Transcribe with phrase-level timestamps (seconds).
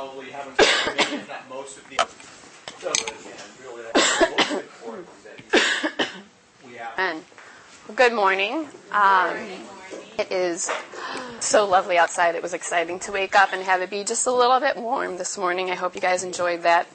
[0.00, 5.06] probably haven't, if not most of really that's most important
[5.52, 6.08] that
[6.66, 6.92] we have.
[6.96, 7.22] And
[7.96, 8.66] good morning.
[8.92, 9.36] Um,
[10.18, 10.70] it is
[11.40, 12.34] so lovely outside.
[12.34, 15.18] It was exciting to wake up and have it be just a little bit warm
[15.18, 15.70] this morning.
[15.70, 16.88] I hope you guys enjoyed that.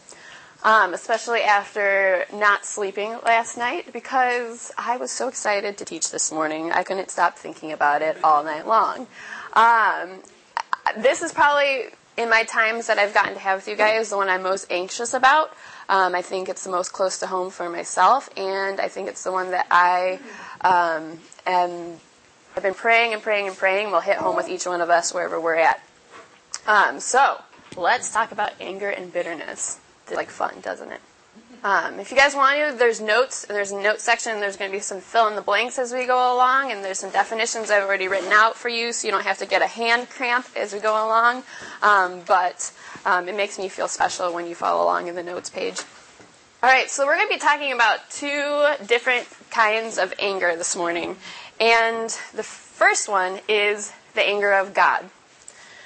[0.63, 6.31] Um, especially after not sleeping last night because I was so excited to teach this
[6.31, 6.71] morning.
[6.71, 9.05] I couldn't stop thinking about it all night long.
[9.53, 10.23] Um,
[10.97, 14.17] this is probably in my times that I've gotten to have with you guys the
[14.17, 15.51] one I'm most anxious about.
[15.89, 19.23] Um, I think it's the most close to home for myself, and I think it's
[19.23, 20.19] the one that I
[20.61, 21.97] um, am.
[22.55, 25.13] I've been praying and praying and praying will hit home with each one of us
[25.13, 25.83] wherever we're at.
[26.65, 27.41] Um, so
[27.75, 29.79] let's talk about anger and bitterness.
[30.03, 31.01] It's like fun, doesn't it?
[31.65, 34.69] Um, if you guys want to, there's notes, there's a note section, and there's going
[34.69, 37.71] to be some fill in the blanks as we go along, and there's some definitions
[37.71, 40.45] I've already written out for you, so you don't have to get a hand cramp
[40.55, 41.41] as we go along.
[41.81, 42.71] Um, but
[43.03, 45.79] um, it makes me feel special when you follow along in the notes page.
[46.61, 50.75] All right, so we're going to be talking about two different kinds of anger this
[50.75, 51.17] morning,
[51.59, 55.09] and the first one is the anger of God.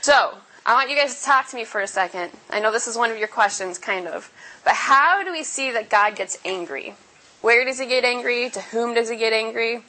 [0.01, 2.31] So I want you guys to talk to me for a second.
[2.49, 4.29] I know this is one of your questions, kind of.
[4.63, 6.95] But how do we see that God gets angry?
[7.41, 8.49] Where does he get angry?
[8.49, 9.83] To whom does he get angry?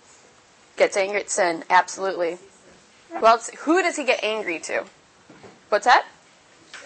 [0.76, 2.38] Gets angry at sin, absolutely.
[3.20, 4.84] Well, who does he get angry to?
[5.68, 6.06] What's that?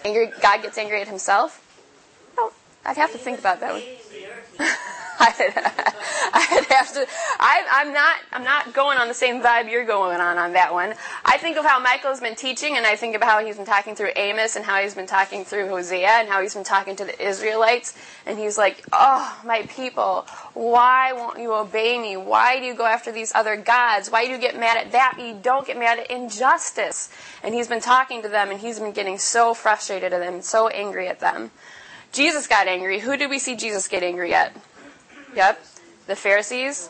[0.03, 1.61] Angry, God gets angry at himself?
[2.37, 2.51] Oh,
[2.83, 3.83] I'd have to think about that one.
[5.19, 7.07] I'd, have to.
[7.39, 8.17] I, I'm not.
[8.33, 10.93] I'm not going on the same vibe you're going on on that one.
[11.23, 13.95] I think of how Michael's been teaching, and I think of how he's been talking
[13.95, 17.05] through Amos, and how he's been talking through Hosea, and how he's been talking to
[17.05, 22.17] the Israelites, and he's like, "Oh, my people, why won't you obey me?
[22.17, 24.11] Why do you go after these other gods?
[24.11, 25.17] Why do you get mad at that?
[25.17, 27.09] You don't get mad at injustice."
[27.41, 30.67] And he's been talking to them, and he's been getting so frustrated at them, so
[30.67, 31.51] angry at them.
[32.11, 32.99] Jesus got angry.
[32.99, 34.53] Who did we see Jesus get angry at?
[35.35, 35.63] Yep.
[36.07, 36.89] The Pharisees.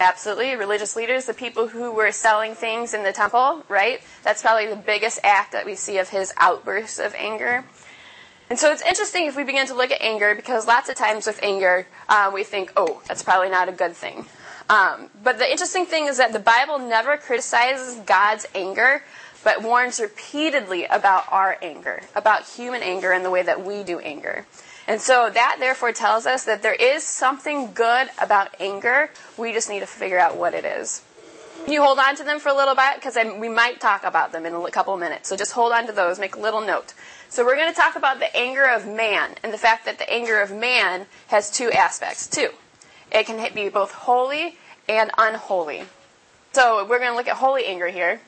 [0.00, 0.54] Absolutely.
[0.56, 4.00] Religious leaders, the people who were selling things in the temple, right?
[4.22, 7.64] That's probably the biggest act that we see of his outbursts of anger.
[8.50, 11.26] And so it's interesting if we begin to look at anger because lots of times
[11.26, 14.26] with anger, um, we think, oh, that's probably not a good thing.
[14.68, 19.02] Um, but the interesting thing is that the Bible never criticizes God's anger,
[19.42, 23.98] but warns repeatedly about our anger, about human anger and the way that we do
[24.00, 24.46] anger.
[24.86, 29.10] And so that therefore tells us that there is something good about anger.
[29.38, 31.02] We just need to figure out what it is.
[31.66, 34.44] You hold on to them for a little bit because we might talk about them
[34.44, 35.30] in a couple minutes.
[35.30, 36.92] So just hold on to those, make a little note.
[37.30, 40.10] So we're going to talk about the anger of man and the fact that the
[40.12, 42.26] anger of man has two aspects.
[42.26, 42.50] Two.
[43.10, 44.58] It can be both holy
[44.88, 45.84] and unholy.
[46.52, 48.20] So we're going to look at holy anger here.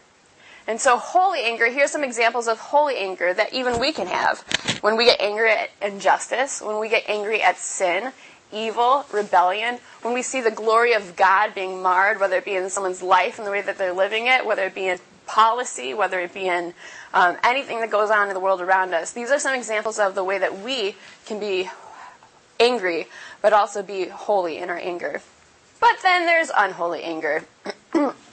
[0.66, 4.40] And so, holy anger, here's some examples of holy anger that even we can have.
[4.80, 8.12] When we get angry at injustice, when we get angry at sin,
[8.52, 12.68] evil, rebellion, when we see the glory of God being marred, whether it be in
[12.68, 16.20] someone's life and the way that they're living it, whether it be in policy, whether
[16.20, 16.74] it be in
[17.14, 19.12] um, anything that goes on in the world around us.
[19.12, 20.96] These are some examples of the way that we
[21.26, 21.70] can be
[22.58, 23.06] angry,
[23.42, 25.20] but also be holy in our anger.
[25.80, 27.44] But then there's unholy anger.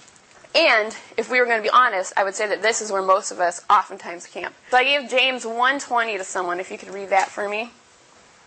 [0.56, 3.02] And if we were going to be honest, I would say that this is where
[3.02, 4.54] most of us oftentimes camp.
[4.70, 7.72] So I gave James 120 to someone, if you could read that for me.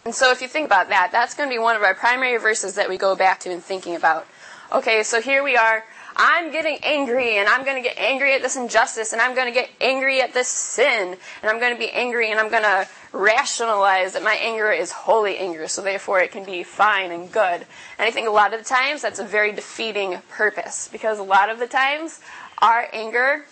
[0.05, 2.39] And so if you think about that, that's going to be one of our primary
[2.39, 4.25] verses that we go back to in thinking about.
[4.71, 5.85] Okay, so here we are.
[6.19, 9.47] I'm getting angry, and I'm going to get angry at this injustice, and I'm going
[9.47, 12.63] to get angry at this sin, and I'm going to be angry, and I'm going
[12.63, 17.31] to rationalize that my anger is holy anger, so therefore it can be fine and
[17.31, 17.67] good.
[17.99, 21.23] And I think a lot of the times that's a very defeating purpose, because a
[21.23, 22.21] lot of the times
[22.63, 23.45] our anger,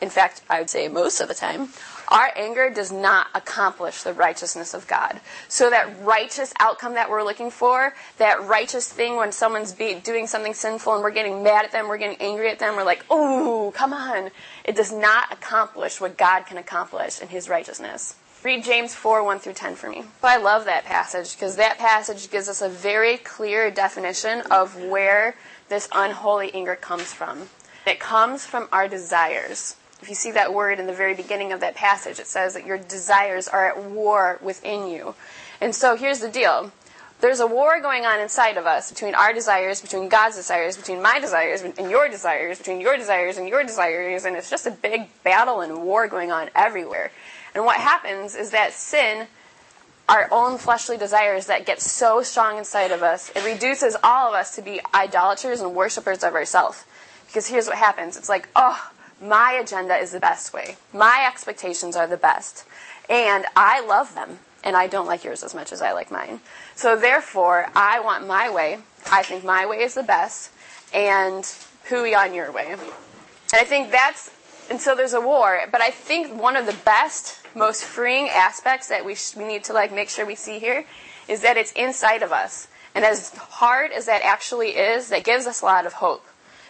[0.00, 1.70] in fact, I would say most of the time,
[2.10, 5.20] our anger does not accomplish the righteousness of God.
[5.48, 10.26] So that righteous outcome that we're looking for, that righteous thing when someone's be, doing
[10.26, 13.04] something sinful and we're getting mad at them, we're getting angry at them, we're like,
[13.10, 14.30] oh, come on.
[14.64, 18.16] It does not accomplish what God can accomplish in His righteousness.
[18.42, 20.02] Read James 4, 1 through 10 for me.
[20.22, 25.36] I love that passage because that passage gives us a very clear definition of where
[25.68, 27.50] this unholy anger comes from.
[27.86, 29.76] It comes from our desires.
[30.02, 32.66] If you see that word in the very beginning of that passage, it says that
[32.66, 35.14] your desires are at war within you.
[35.60, 36.72] And so here's the deal.
[37.20, 41.02] There's a war going on inside of us between our desires, between God's desires, between
[41.02, 44.70] my desires and your desires, between your desires and your desires, and it's just a
[44.70, 47.10] big battle and war going on everywhere.
[47.54, 49.26] And what happens is that sin,
[50.08, 54.34] our own fleshly desires that get so strong inside of us, it reduces all of
[54.34, 56.84] us to be idolaters and worshippers of ourselves.
[57.26, 58.16] Because here's what happens.
[58.16, 60.76] It's like, oh, my agenda is the best way.
[60.92, 62.64] My expectations are the best.
[63.08, 64.38] And I love them.
[64.62, 66.40] And I don't like yours as much as I like mine.
[66.74, 68.78] So therefore, I want my way.
[69.10, 70.50] I think my way is the best.
[70.92, 71.46] And
[71.84, 72.72] hooey on your way.
[72.72, 72.80] And
[73.52, 74.30] I think that's,
[74.78, 75.62] so there's a war.
[75.70, 79.64] But I think one of the best, most freeing aspects that we, sh- we need
[79.64, 80.84] to like make sure we see here
[81.28, 82.68] is that it's inside of us.
[82.94, 86.26] And as hard as that actually is, that gives us a lot of hope.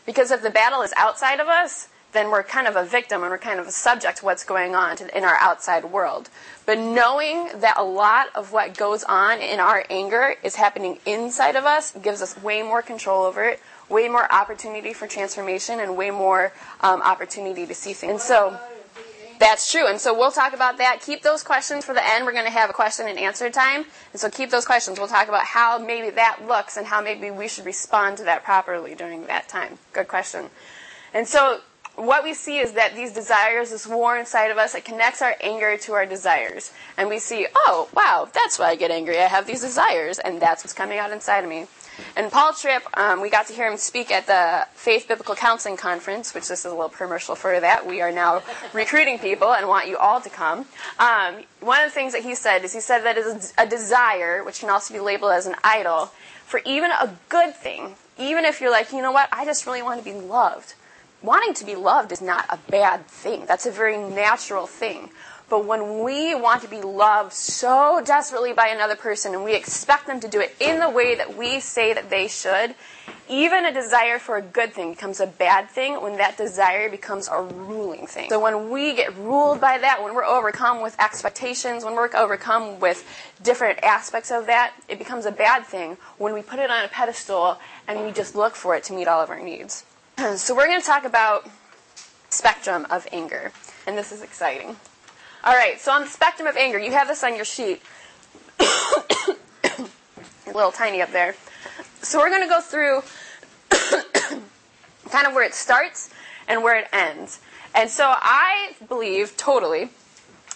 [0.07, 3.31] Because if the battle is outside of us, then we're kind of a victim and
[3.31, 6.29] we're kind of a subject to what's going on in our outside world.
[6.67, 11.57] But knowing that a lot of what goes on in our anger is happening inside
[11.57, 15.97] of us gives us way more control over it, way more opportunity for transformation, and
[15.97, 18.11] way more um, opportunity to see things.
[18.11, 18.59] And so
[19.39, 19.87] that's true.
[19.89, 21.01] And so we'll talk about that.
[21.01, 22.27] Keep those questions for the end.
[22.27, 23.87] We're going to have a question and answer time.
[24.13, 24.99] And so keep those questions.
[24.99, 28.45] We'll talk about how maybe that looks and how maybe we should respond to that
[28.45, 29.79] properly during that time.
[29.93, 30.51] Good question.
[31.15, 31.61] And so
[31.97, 35.37] what we see is that these desires, this war inside of us, it connects our
[35.41, 36.73] anger to our desires.
[36.97, 39.19] And we see, oh, wow, that's why I get angry.
[39.19, 41.67] I have these desires, and that's what's coming out inside of me.
[42.17, 45.77] And Paul Tripp, um, we got to hear him speak at the Faith Biblical Counseling
[45.77, 47.87] Conference, which this is a little commercial for that.
[47.87, 50.67] We are now recruiting people and want you all to come.
[50.99, 54.43] Um, one of the things that he said is he said that is a desire,
[54.43, 56.11] which can also be labeled as an idol,
[56.47, 59.83] for even a good thing, even if you're like, you know what, I just really
[59.83, 60.75] want to be loved
[61.23, 63.45] wanting to be loved is not a bad thing.
[63.47, 65.11] That's a very natural thing.
[65.51, 70.07] But when we want to be loved so desperately by another person and we expect
[70.07, 72.77] them to do it in the way that we say that they should,
[73.29, 77.29] even a desire for a good thing becomes a bad thing when that desire becomes
[77.29, 78.31] a ruling thing.
[78.31, 82.79] So when we get ruled by that, when we're overcome with expectations, when we're overcome
[82.79, 83.05] with
[83.43, 86.89] different aspects of that, it becomes a bad thing when we put it on a
[86.89, 87.59] pedestal
[87.89, 89.85] and we just look for it to meet all of our needs.
[90.37, 91.49] So we're going to talk about
[92.29, 93.53] spectrum of anger,
[93.87, 94.77] and this is exciting.
[95.43, 97.81] All right, so on the spectrum of anger, you have this on your sheet.
[98.61, 99.87] a
[100.47, 101.35] little tiny up there.
[102.03, 103.03] So we're going to go through
[105.11, 106.11] kind of where it starts
[106.47, 107.41] and where it ends.
[107.75, 109.89] And so I believe totally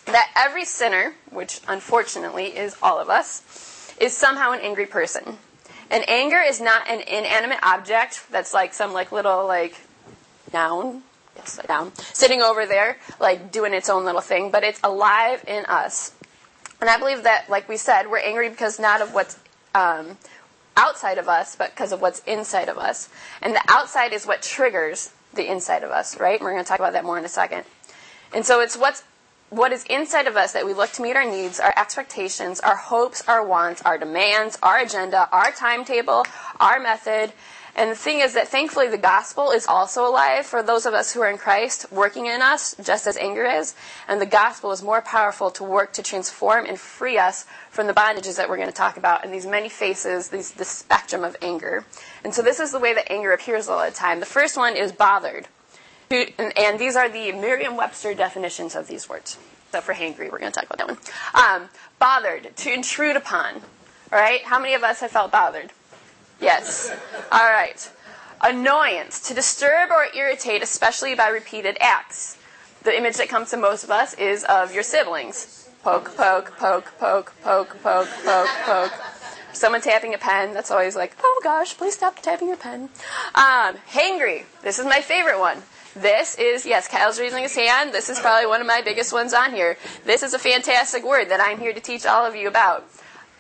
[0.06, 5.38] that every sinner, which unfortunately is all of us, is somehow an angry person.
[5.94, 9.81] And anger is not an inanimate object that's like some like little like
[10.52, 11.05] noun,
[11.37, 15.64] yes, noun, sitting over there, like doing its own little thing, but it's alive in
[15.67, 16.12] us.
[16.81, 19.38] And I believe that, like we said, we're angry because not of what's
[19.73, 20.19] um,
[20.76, 23.08] outside of us, but because of what's inside of us.
[23.40, 26.40] And the outside is what triggers the inside of us, right?
[26.40, 27.62] We're going to talk about that more in a second.
[28.35, 29.05] And so it's what's
[29.50, 32.76] what is inside of us that we look to meet our needs, our expectations, our
[32.76, 36.26] hopes, our wants, our demands, our agenda, our timetable,
[36.58, 37.32] our method.
[37.76, 41.12] And the thing is that thankfully the gospel is also alive for those of us
[41.12, 43.75] who are in Christ, working in us, just as anger is.
[44.06, 47.93] And the gospel is more powerful to work to transform and free us from the
[47.93, 51.37] bondages that we're going to talk about and these many faces, these, the spectrum of
[51.43, 51.85] anger.
[52.23, 54.20] And so this is the way that anger appears all the time.
[54.20, 55.49] The first one is bothered.
[56.10, 59.38] And these are the Merriam-Webster definitions of these words.
[59.72, 60.98] So for hangry, we're going to talk about that one.
[61.34, 61.68] Um,
[61.98, 63.56] bothered, to intrude upon.
[64.12, 64.42] All right?
[64.42, 65.72] How many of us have felt bothered?
[66.40, 66.94] Yes.
[67.32, 67.90] All right.
[68.40, 72.36] Annoyance, to disturb or irritate, especially by repeated acts.
[72.82, 75.68] The image that comes to most of us is of your siblings.
[75.82, 78.92] Poke, poke, poke, poke, poke, poke, poke, poke.
[79.52, 82.90] Someone tapping a pen, that's always like, oh gosh, please stop tapping your pen.
[83.34, 85.62] Um, hangry, this is my favorite one.
[85.96, 87.92] This is, yes, Kyle's raising his hand.
[87.92, 89.76] This is probably one of my biggest ones on here.
[90.04, 92.84] This is a fantastic word that I'm here to teach all of you about.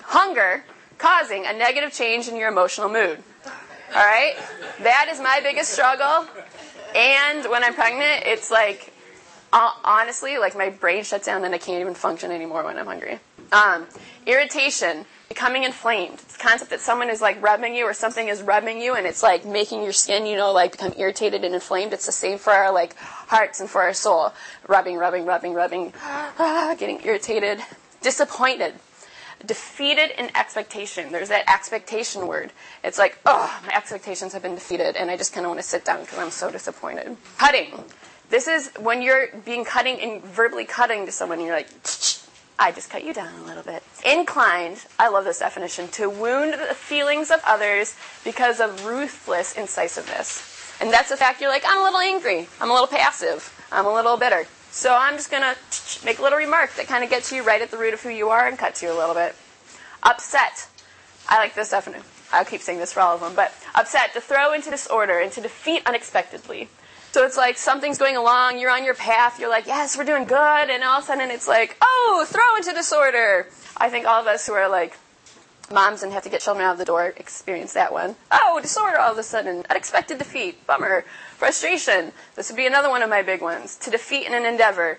[0.02, 0.64] Hunger
[0.98, 3.22] causing a negative change in your emotional mood.
[3.44, 4.36] All right?
[4.82, 6.28] That is my biggest struggle.
[6.94, 8.92] And when I'm pregnant, it's like,
[9.52, 13.18] honestly, like my brain shuts down and I can't even function anymore when I'm hungry.
[13.52, 13.86] Um,
[14.26, 16.14] irritation becoming inflamed.
[16.14, 19.06] It's the concept that someone is like rubbing you or something is rubbing you and
[19.06, 21.92] it's like making your skin, you know, like become irritated and inflamed.
[21.92, 24.32] It's the same for our like hearts and for our soul.
[24.68, 27.60] Rubbing, rubbing, rubbing, rubbing, ah, getting irritated.
[28.00, 28.74] Disappointed.
[29.44, 31.10] Defeated in expectation.
[31.10, 32.52] There's that expectation word.
[32.82, 35.66] It's like, oh, my expectations have been defeated and I just kind of want to
[35.66, 37.16] sit down because I'm so disappointed.
[37.38, 37.84] Cutting.
[38.30, 41.68] This is when you're being cutting and verbally cutting to someone you're like,
[42.58, 43.82] I just cut you down a little bit.
[44.06, 50.78] Inclined, I love this definition, to wound the feelings of others because of ruthless incisiveness.
[50.80, 53.86] And that's the fact you're like, I'm a little angry, I'm a little passive, I'm
[53.86, 54.46] a little bitter.
[54.70, 55.56] So I'm just going to
[56.04, 58.08] make a little remark that kind of gets you right at the root of who
[58.08, 59.36] you are and cuts you a little bit.
[60.02, 60.68] Upset.
[61.28, 62.04] I like this definition.
[62.32, 65.30] I'll keep saying this for all of them, but upset, to throw into disorder and
[65.32, 66.68] to defeat unexpectedly.
[67.14, 70.24] So it's like something's going along, you're on your path, you're like, yes, we're doing
[70.24, 73.46] good, and all of a sudden it's like, oh, throw into disorder.
[73.76, 74.98] I think all of us who are like
[75.72, 78.16] moms and have to get children out of the door experience that one.
[78.32, 81.04] Oh, disorder all of a sudden, unexpected defeat, bummer,
[81.36, 82.10] frustration.
[82.34, 83.76] This would be another one of my big ones.
[83.76, 84.98] To defeat in an endeavor.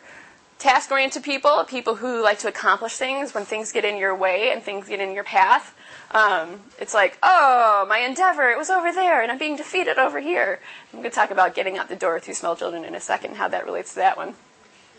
[0.58, 4.52] Task oriented people, people who like to accomplish things when things get in your way
[4.52, 5.76] and things get in your path.
[6.12, 10.20] Um, it's like, oh, my endeavor, it was over there, and I'm being defeated over
[10.22, 10.60] here.
[10.94, 13.36] I'm going to talk about getting out the door two small children in a second,
[13.36, 14.36] how that relates to that one.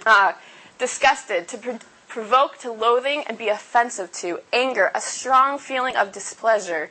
[0.05, 0.35] Uh,
[0.79, 4.41] disgusted, to pro- provoke to loathing and be offensive to.
[4.53, 6.91] Anger, a strong feeling of displeasure.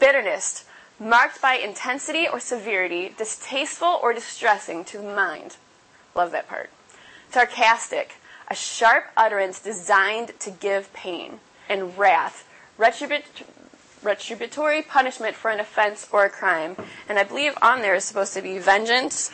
[0.00, 0.64] Bitterness,
[0.98, 5.56] marked by intensity or severity, distasteful or distressing to the mind.
[6.14, 6.70] Love that part.
[7.36, 8.14] Sarcastic,
[8.48, 11.40] a sharp utterance designed to give pain.
[11.68, 13.44] And wrath, retribut-
[14.02, 16.76] retributory punishment for an offense or a crime.
[17.06, 19.30] And I believe on there is supposed to be vengeance.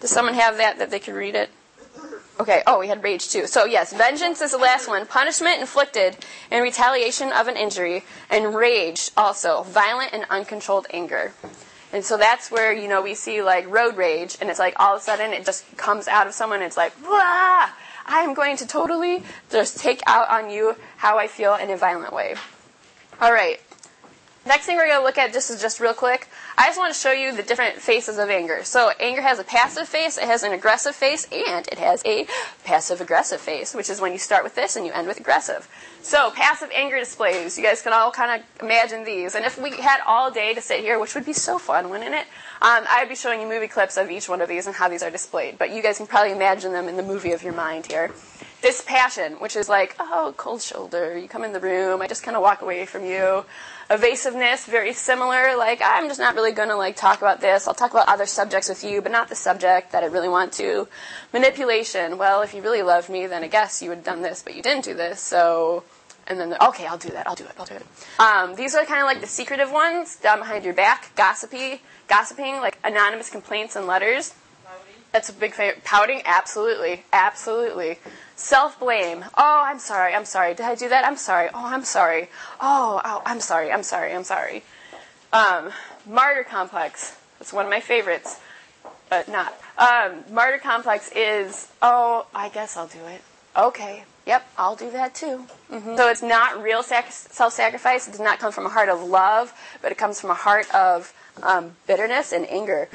[0.00, 1.50] Does someone have that that they can read it?
[2.40, 3.46] Okay, oh, we had rage too.
[3.46, 5.06] So, yes, vengeance is the last one.
[5.06, 6.16] Punishment inflicted
[6.50, 8.02] in retaliation of an injury.
[8.28, 11.34] And rage also, violent and uncontrolled anger.
[11.94, 14.96] And so that's where, you know, we see like road rage, and it's like all
[14.96, 17.68] of a sudden it just comes out of someone, it's like, Wah!
[18.04, 22.12] I'm going to totally just take out on you how I feel in a violent
[22.12, 22.34] way.
[23.20, 23.60] All right.
[24.46, 26.28] Next thing we're going to look at just is just real quick.
[26.58, 28.62] I just want to show you the different faces of anger.
[28.62, 32.26] So anger has a passive face, it has an aggressive face, and it has a
[32.62, 35.66] passive aggressive face, which is when you start with this and you end with aggressive.
[36.02, 39.34] So passive anger displays, you guys can all kind of imagine these.
[39.34, 42.14] And if we had all day to sit here, which would be so fun, wouldn't
[42.14, 42.26] it?
[42.60, 45.02] Um, I'd be showing you movie clips of each one of these and how these
[45.02, 45.58] are displayed.
[45.58, 48.12] But you guys can probably imagine them in the movie of your mind here.
[48.64, 51.18] Dispassion, which is like, oh, cold shoulder.
[51.18, 53.44] You come in the room, I just kind of walk away from you.
[53.90, 55.54] Evasiveness, very similar.
[55.54, 57.68] Like, I'm just not really going to like talk about this.
[57.68, 60.50] I'll talk about other subjects with you, but not the subject that I really want
[60.54, 60.88] to.
[61.30, 62.16] Manipulation.
[62.16, 64.54] Well, if you really loved me, then I guess you would have done this, but
[64.54, 65.20] you didn't do this.
[65.20, 65.84] So,
[66.26, 67.26] and then the, okay, I'll do that.
[67.26, 67.52] I'll do it.
[67.58, 67.86] I'll do it.
[68.18, 71.14] Um, these are kind of like the secretive ones down behind your back.
[71.16, 74.32] Gossipy, gossiping, like anonymous complaints and letters.
[74.64, 74.80] Pouting.
[75.12, 75.84] That's a big favorite.
[75.84, 77.98] Pouting, absolutely, absolutely.
[78.36, 79.24] Self blame.
[79.36, 80.14] Oh, I'm sorry.
[80.14, 80.54] I'm sorry.
[80.54, 81.06] Did I do that?
[81.06, 81.48] I'm sorry.
[81.54, 82.28] Oh, I'm sorry.
[82.60, 83.70] Oh, oh I'm sorry.
[83.70, 84.12] I'm sorry.
[84.12, 84.64] I'm sorry.
[85.32, 85.70] Um,
[86.06, 87.16] martyr complex.
[87.38, 88.40] That's one of my favorites,
[89.10, 89.54] but not.
[89.78, 91.68] Um, martyr complex is.
[91.82, 93.22] Oh, I guess I'll do it.
[93.56, 94.04] Okay.
[94.26, 95.46] Yep, I'll do that too.
[95.70, 95.96] Mm-hmm.
[95.96, 98.08] So it's not real sac- self-sacrifice.
[98.08, 100.72] It does not come from a heart of love, but it comes from a heart
[100.74, 101.12] of
[101.42, 102.88] um, bitterness and anger.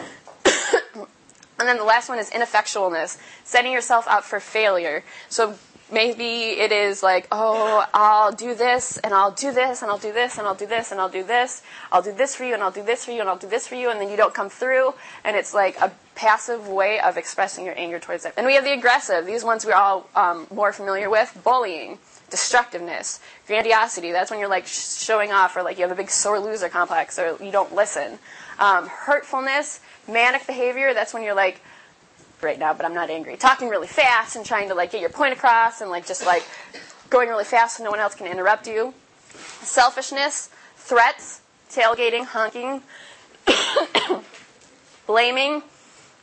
[1.60, 5.04] And then the last one is ineffectualness, setting yourself up for failure.
[5.28, 5.56] So
[5.92, 10.14] maybe it is like, oh, I'll do this, and I'll do this, and I'll do
[10.14, 11.62] this, and I'll do this, and I'll do this.
[11.92, 13.68] I'll do this for you, and I'll do this for you, and I'll do this
[13.68, 17.18] for you, and then you don't come through, and it's like a passive way of
[17.18, 18.34] expressing your anger towards it.
[18.38, 19.26] And we have the aggressive.
[19.26, 21.40] These ones we're all um, more familiar with.
[21.44, 21.98] Bullying,
[22.30, 24.12] destructiveness, grandiosity.
[24.12, 27.18] That's when you're like showing off, or like you have a big sore loser complex,
[27.18, 28.20] or you don't listen.
[28.60, 30.94] Um, hurtfulness, manic behavior.
[30.94, 31.62] That's when you're like,
[32.42, 33.38] right now, but I'm not angry.
[33.38, 36.44] Talking really fast and trying to like get your point across, and like just like
[37.10, 38.94] going really fast so no one else can interrupt you.
[39.62, 42.82] Selfishness, threats, tailgating, honking,
[45.08, 45.64] blaming,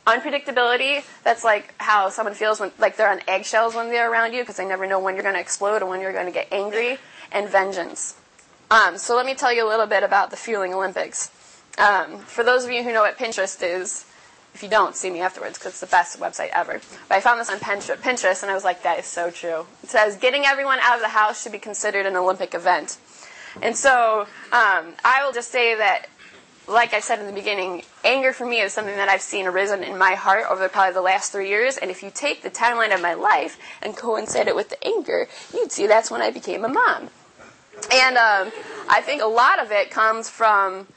[0.05, 1.03] unpredictability.
[1.23, 4.57] That's like how someone feels when like they're on eggshells when they're around you because
[4.57, 6.97] they never know when you're going to explode or when you're going to get angry.
[7.29, 8.15] And vengeance.
[8.71, 11.29] Um, so let me tell you a little bit about the Fueling Olympics.
[11.77, 14.05] Um, for those of you who know what Pinterest is,
[14.53, 16.81] if you don't, see me afterwards because it's the best website ever.
[17.07, 19.67] But I found this on Pinterest and I was like, that is so true.
[19.83, 22.97] It says, getting everyone out of the house should be considered an Olympic event.
[23.61, 26.07] And so um, I will just say that,
[26.67, 29.83] like I said in the beginning, anger for me is something that I've seen arisen
[29.83, 31.77] in my heart over probably the last three years.
[31.77, 35.27] And if you take the timeline of my life and coincide it with the anger,
[35.53, 37.09] you'd see that's when I became a mom.
[37.91, 38.51] And um,
[38.89, 40.87] I think a lot of it comes from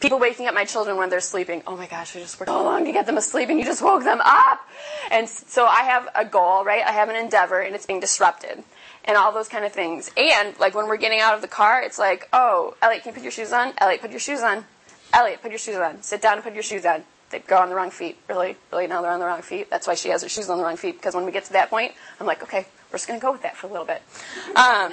[0.00, 1.62] people waking up my children when they're sleeping.
[1.66, 3.82] Oh my gosh, I just worked so long to get them asleep and you just
[3.82, 4.60] woke them up.
[5.10, 6.84] And so I have a goal, right?
[6.84, 8.62] I have an endeavor and it's being disrupted
[9.04, 10.10] and all those kind of things.
[10.16, 13.14] And like when we're getting out of the car, it's like, oh, Elliot, can you
[13.14, 13.72] put your shoes on?
[13.78, 14.64] Elliot, put your shoes on.
[15.12, 16.02] Elliot, put your shoes on.
[16.02, 17.02] Sit down and put your shoes on.
[17.30, 18.18] They go on the wrong feet.
[18.28, 18.56] Really?
[18.70, 18.86] Really?
[18.86, 19.70] Now they're on the wrong feet?
[19.70, 21.52] That's why she has her shoes on the wrong feet because when we get to
[21.54, 23.86] that point, I'm like, okay, we're just going to go with that for a little
[23.86, 24.02] bit.
[24.56, 24.92] Um,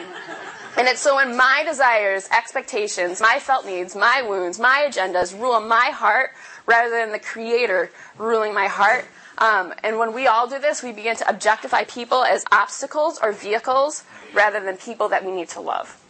[0.77, 5.59] and it's so when my desires, expectations, my felt needs, my wounds, my agendas rule
[5.59, 6.31] my heart
[6.65, 9.05] rather than the Creator ruling my heart.
[9.37, 13.31] Um, and when we all do this, we begin to objectify people as obstacles or
[13.31, 14.03] vehicles
[14.33, 16.01] rather than people that we need to love.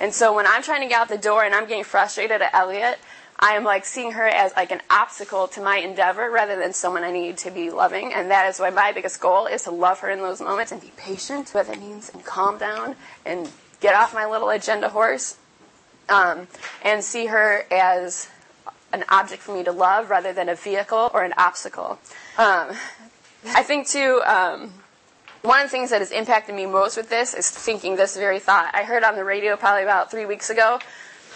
[0.00, 2.54] And so when I'm trying to get out the door and I'm getting frustrated at
[2.54, 2.98] Elliot,
[3.38, 7.04] I am like seeing her as like an obstacle to my endeavor rather than someone
[7.04, 8.12] I need to be loving.
[8.12, 10.80] And that is why my biggest goal is to love her in those moments and
[10.80, 13.50] be patient, what that means, and calm down and
[13.84, 15.36] get off my little agenda horse
[16.08, 16.48] um,
[16.82, 18.30] and see her as
[18.94, 21.98] an object for me to love rather than a vehicle or an obstacle.
[22.38, 22.70] Um,
[23.44, 24.22] I think too.
[24.24, 24.72] Um,
[25.42, 28.38] one of the things that has impacted me most with this is thinking this very
[28.38, 28.70] thought.
[28.72, 30.78] I heard on the radio probably about three weeks ago.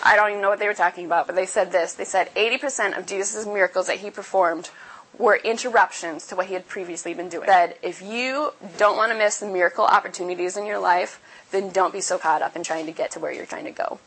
[0.03, 1.93] I don't even know what they were talking about, but they said this.
[1.93, 4.71] They said 80% of Jesus' miracles that he performed
[5.19, 7.47] were interruptions to what he had previously been doing.
[7.47, 11.93] Said, if you don't want to miss the miracle opportunities in your life, then don't
[11.93, 13.99] be so caught up in trying to get to where you're trying to go.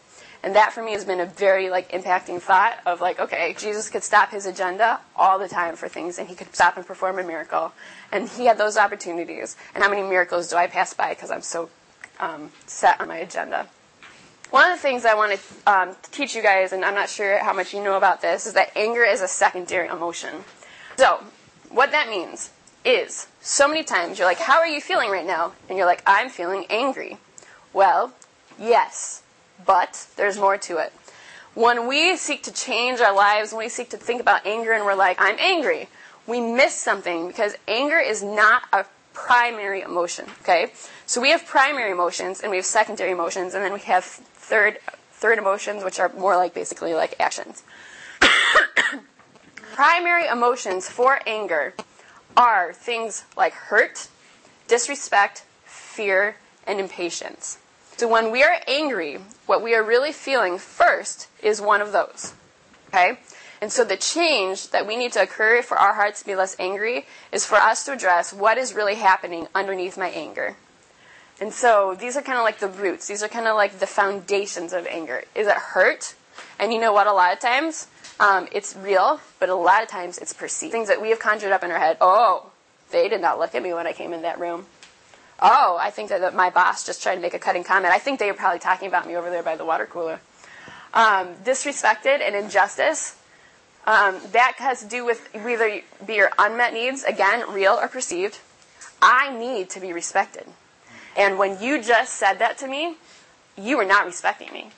[0.44, 3.90] And that for me has been a very like impacting thought of like, okay, Jesus
[3.90, 7.20] could stop his agenda all the time for things and he could stop and perform
[7.20, 7.74] a miracle.
[8.12, 9.56] And he had those opportunities.
[9.76, 11.70] And how many miracles do I pass by because I'm so
[12.20, 13.68] um, set on my agenda?
[14.50, 17.38] One of the things I want to um, teach you guys, and I'm not sure
[17.42, 20.44] how much you know about this, is that anger is a secondary emotion.
[20.98, 21.24] So,
[21.70, 22.50] what that means
[22.84, 25.54] is so many times you're like, How are you feeling right now?
[25.70, 27.18] And you're like, I'm feeling angry.
[27.74, 28.14] Well,
[28.60, 29.24] yes,
[29.66, 30.94] but there's more to it.
[31.54, 34.86] When we seek to change our lives, when we seek to think about anger and
[34.86, 35.90] we're like, I'm angry,
[36.26, 40.72] we miss something because anger is not a primary emotion, okay?
[41.06, 44.80] So we have primary emotions and we have secondary emotions and then we have third
[45.12, 47.64] third emotions which are more like basically like actions.
[49.74, 51.76] primary emotions for anger
[52.36, 54.08] are things like hurt,
[54.68, 57.58] disrespect, fear, and impatience.
[58.02, 62.34] So when we are angry, what we are really feeling first is one of those.
[62.88, 63.20] Okay?
[63.62, 66.56] And so the change that we need to occur for our hearts to be less
[66.58, 70.56] angry is for us to address what is really happening underneath my anger.
[71.40, 73.08] And so these are kind of like the roots.
[73.08, 75.24] These are kind of like the foundations of anger.
[75.36, 76.16] Is it hurt?
[76.58, 77.06] And you know what?
[77.06, 77.86] A lot of times
[78.20, 80.72] um, it's real, but a lot of times it's perceived.
[80.72, 81.98] Things that we have conjured up in our head.
[82.02, 82.50] Oh,
[82.90, 84.66] they did not look at me when I came in that room
[85.42, 87.94] oh, I think that my boss just tried to make a cutting comment.
[87.94, 90.20] I think they were probably talking about me over there by the water cooler.
[90.94, 93.18] Um, disrespected and injustice.
[93.88, 98.40] Um, that has to do with either be your unmet needs, again, real or perceived.
[99.02, 100.46] I need to be respected.
[101.18, 102.98] And when you just said that to me,
[103.58, 104.70] you were not respecting me.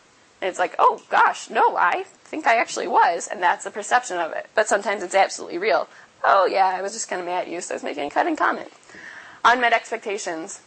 [0.42, 3.28] And it's like, oh gosh, no, I think I actually was.
[3.28, 4.48] And that's the perception of it.
[4.56, 5.90] But sometimes it's absolutely real.
[6.24, 8.10] Oh yeah, I was just kind of mad at you, so I was making a
[8.10, 8.72] cutting comment
[9.44, 10.62] unmet expectations.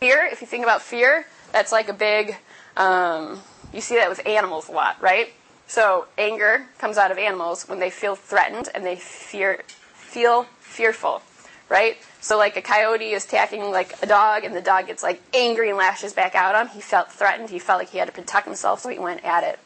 [0.00, 2.36] Fear, if you think about fear, that's like a big,
[2.76, 3.40] um,
[3.72, 5.32] you see that with animals a lot, right?
[5.66, 11.22] So anger comes out of animals when they feel threatened and they fear, feel fearful,
[11.68, 11.96] right?
[12.20, 15.68] So like a coyote is attacking like a dog and the dog gets like angry
[15.68, 16.68] and lashes back out at him.
[16.74, 17.50] He felt threatened.
[17.50, 19.58] He felt like he had to protect himself, so he went at it.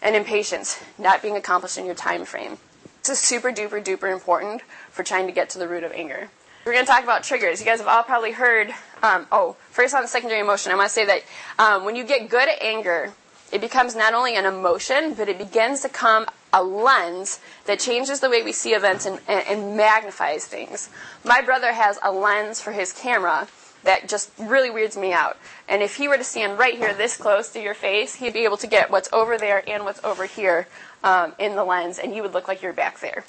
[0.00, 2.58] And impatience, not being accomplished in your time frame.
[3.02, 6.28] This is super duper duper important for trying to get to the root of anger.
[6.66, 7.60] We're going to talk about triggers.
[7.60, 8.74] You guys have all probably heard.
[9.00, 11.22] Um, oh, first on the secondary emotion, I want to say that
[11.60, 13.12] um, when you get good at anger,
[13.52, 18.18] it becomes not only an emotion, but it begins to come a lens that changes
[18.18, 20.90] the way we see events and, and, and magnifies things.
[21.24, 23.46] My brother has a lens for his camera
[23.84, 25.36] that just really weirds me out.
[25.68, 28.42] And if he were to stand right here, this close to your face, he'd be
[28.42, 30.66] able to get what's over there and what's over here
[31.04, 33.24] um, in the lens, and you would look like you're back there.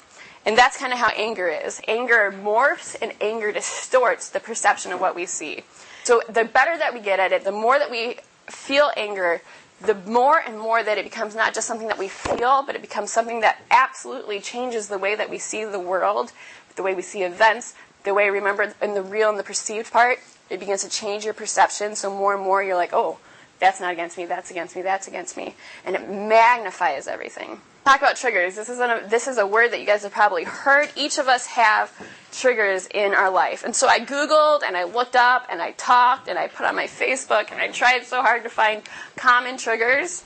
[0.48, 1.78] And that's kind of how anger is.
[1.86, 5.62] Anger morphs and anger distorts the perception of what we see.
[6.04, 9.42] So the better that we get at it, the more that we feel anger,
[9.82, 12.80] the more and more that it becomes not just something that we feel, but it
[12.80, 16.32] becomes something that absolutely changes the way that we see the world,
[16.76, 20.18] the way we see events, the way, remember, in the real and the perceived part,
[20.48, 21.94] it begins to change your perception.
[21.94, 23.18] So more and more you're like, oh,
[23.58, 25.54] that's not against me, that's against me, that's against me.
[25.84, 28.54] And it magnifies everything talk about triggers.
[28.54, 30.90] This is, a, this is a word that you guys have probably heard.
[30.94, 31.90] Each of us have
[32.30, 33.64] triggers in our life.
[33.64, 36.76] And so I Googled and I looked up and I talked and I put on
[36.76, 38.82] my Facebook and I tried so hard to find
[39.16, 40.22] common triggers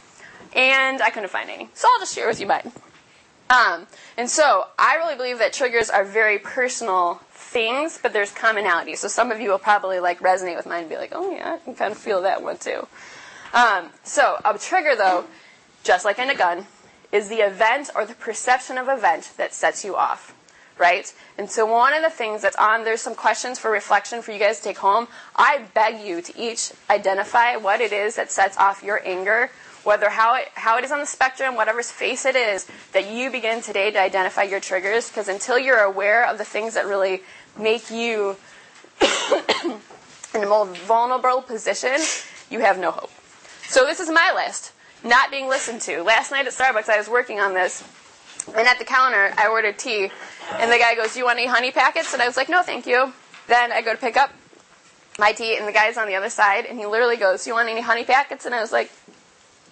[0.57, 1.68] and I couldn't find any.
[1.75, 2.73] So I'll just share with you mine.
[3.49, 8.97] Um, and so I really believe that triggers are very personal things, but there's commonality.
[8.97, 11.55] So some of you will probably like resonate with mine and be like, oh yeah,
[11.55, 12.88] I can kind of feel that one too.
[13.52, 15.24] Um, so a trigger though,
[15.84, 16.66] just like in a gun,
[17.12, 20.34] is the event or the perception of event that sets you off,
[20.78, 21.12] right?
[21.36, 24.38] And so one of the things that's on, there's some questions for reflection for you
[24.38, 25.08] guys to take home.
[25.36, 29.50] I beg you to each identify what it is that sets off your anger,
[29.84, 33.30] whether how it, how it is on the spectrum, whatever's face it is, that you
[33.30, 37.22] begin today to identify your triggers, because until you're aware of the things that really
[37.58, 38.36] make you
[40.34, 41.98] in a more vulnerable position,
[42.48, 43.10] you have no hope.
[43.72, 44.72] So this is my list.
[45.02, 46.02] not being listened to.
[46.02, 47.82] Last night at Starbucks, I was working on this,
[48.48, 50.12] and at the counter, I ordered tea,
[50.58, 52.61] and the guy goes, "Do you want any honey packets?" And I was like, "No,
[52.62, 53.14] thank you."
[53.46, 54.30] Then I go to pick up
[55.18, 57.54] my tea, and the guy's on the other side, and he literally goes, "Do you
[57.54, 58.90] want any honey packets?" And I was like,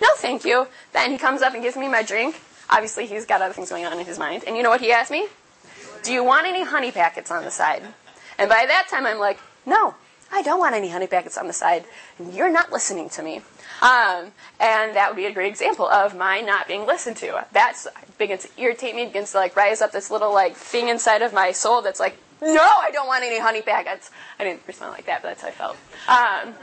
[0.00, 2.40] "No, thank you." Then he comes up and gives me my drink.
[2.70, 4.44] Obviously, he's got other things going on in his mind.
[4.46, 5.28] And you know what he asked me?
[6.02, 7.82] Do you want any honey packets on the side?
[8.38, 9.94] And by that time, I'm like, no,
[10.32, 11.84] I don't want any honey packets on the side.
[12.18, 13.42] And you're not listening to me.
[13.82, 17.46] Um, and that would be a great example of my not being listened to.
[17.52, 17.86] That's
[18.18, 21.32] begins to irritate me, begins to like rise up this little like thing inside of
[21.32, 24.10] my soul that's like, no, I don't want any honey packets.
[24.38, 25.76] I didn't respond like that, but that's how I felt.
[26.08, 26.54] Um,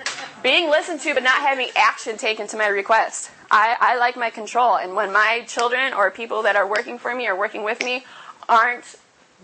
[0.42, 3.32] being listened to, but not having action taken to my request.
[3.50, 7.14] I, I like my control, and when my children or people that are working for
[7.14, 8.04] me or working with me
[8.50, 8.96] aren't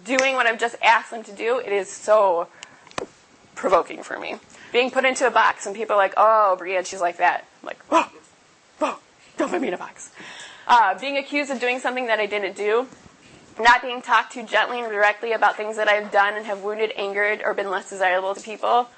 [0.03, 2.47] doing what I've just asked them to do, it is so
[3.55, 4.35] provoking for me.
[4.71, 7.45] Being put into a box and people are like, oh, Brienne, she's like that.
[7.63, 8.05] Like, whoa,
[8.79, 8.97] whoa,
[9.37, 10.11] don't put me in a box.
[10.67, 12.87] Uh, being accused of doing something that I didn't do.
[13.59, 16.91] Not being talked to gently and directly about things that I've done and have wounded,
[16.95, 18.89] angered, or been less desirable to people.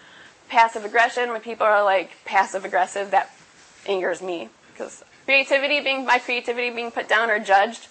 [0.47, 3.35] Passive aggression, when people are like passive aggressive, that
[3.85, 4.49] angers me.
[4.71, 7.87] Because creativity, being my creativity being put down or judged,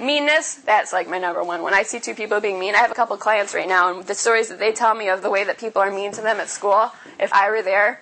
[0.00, 1.62] Meanness, that's like my number one.
[1.62, 4.06] When I see two people being mean, I have a couple clients right now, and
[4.06, 6.38] the stories that they tell me of the way that people are mean to them
[6.38, 8.00] at school, if I were there,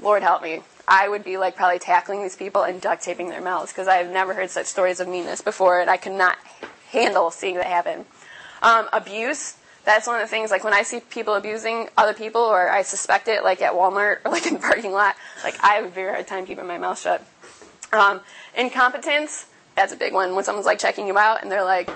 [0.00, 3.40] Lord help me, I would be like probably tackling these people and duct taping their
[3.40, 6.36] mouths because I have never heard such stories of meanness before, and I could not
[6.90, 8.04] handle seeing that happen.
[8.62, 12.40] Um, abuse, that's one of the things, like when I see people abusing other people,
[12.40, 15.74] or I suspect it, like at Walmart or like in the parking lot, like I
[15.74, 17.24] have a very hard time keeping my mouth shut.
[17.92, 18.20] Um,
[18.56, 21.90] incompetence, that's a big one when someone's like checking you out and they're like,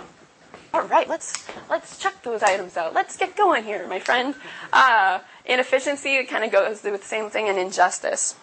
[0.74, 2.92] all right, let's let's check those items out.
[2.92, 4.34] Let's get going here, my friend.
[4.72, 8.36] Uh, inefficiency it kind of goes with the same thing, and injustice.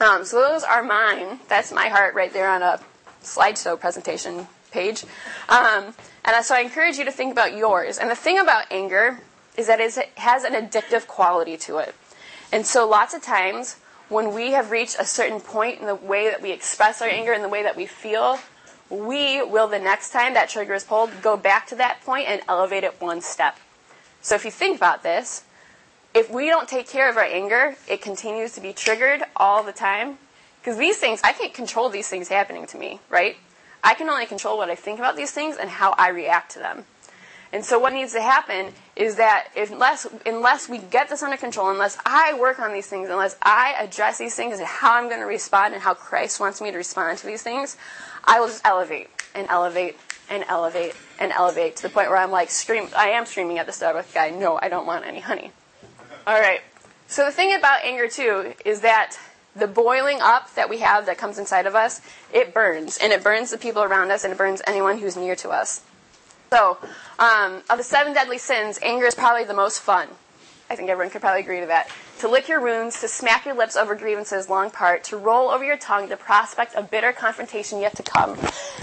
[0.00, 1.40] Um, so those are mine.
[1.48, 2.80] That's my heart right there on a
[3.22, 5.04] slideshow presentation page.
[5.48, 7.98] Um, and so I encourage you to think about yours.
[7.98, 9.20] And the thing about anger
[9.56, 11.94] is that it has an addictive quality to it.
[12.52, 13.76] And so lots of times
[14.08, 17.32] when we have reached a certain point in the way that we express our anger
[17.32, 18.38] and the way that we feel,
[18.90, 22.42] we will the next time that trigger is pulled go back to that point and
[22.48, 23.58] elevate it one step.
[24.20, 25.44] So if you think about this,
[26.14, 29.72] if we don't take care of our anger, it continues to be triggered all the
[29.72, 30.18] time.
[30.60, 33.36] Because these things, I can't control these things happening to me, right?
[33.82, 36.58] I can only control what I think about these things and how I react to
[36.58, 36.86] them.
[37.52, 41.70] And so what needs to happen is that unless unless we get this under control,
[41.70, 45.20] unless I work on these things, unless I address these things and how I'm going
[45.20, 47.76] to respond and how Christ wants me to respond to these things,
[48.24, 49.96] I will just elevate and elevate
[50.28, 53.66] and elevate and elevate to the point where I'm like scream I am screaming at
[53.66, 55.52] the Starbucks guy, no, I don't want any honey.
[56.26, 56.60] All right.
[57.06, 59.18] So the thing about anger too is that
[59.54, 62.00] the boiling up that we have that comes inside of us,
[62.32, 62.98] it burns.
[62.98, 65.82] And it burns the people around us and it burns anyone who's near to us.
[66.50, 66.78] So,
[67.18, 70.08] um, of the seven deadly sins, anger is probably the most fun.
[70.70, 71.90] I think everyone could probably agree to that.
[72.20, 75.64] To lick your wounds, to smack your lips over grievances long apart, to roll over
[75.64, 78.38] your tongue the prospect of bitter confrontation yet to come.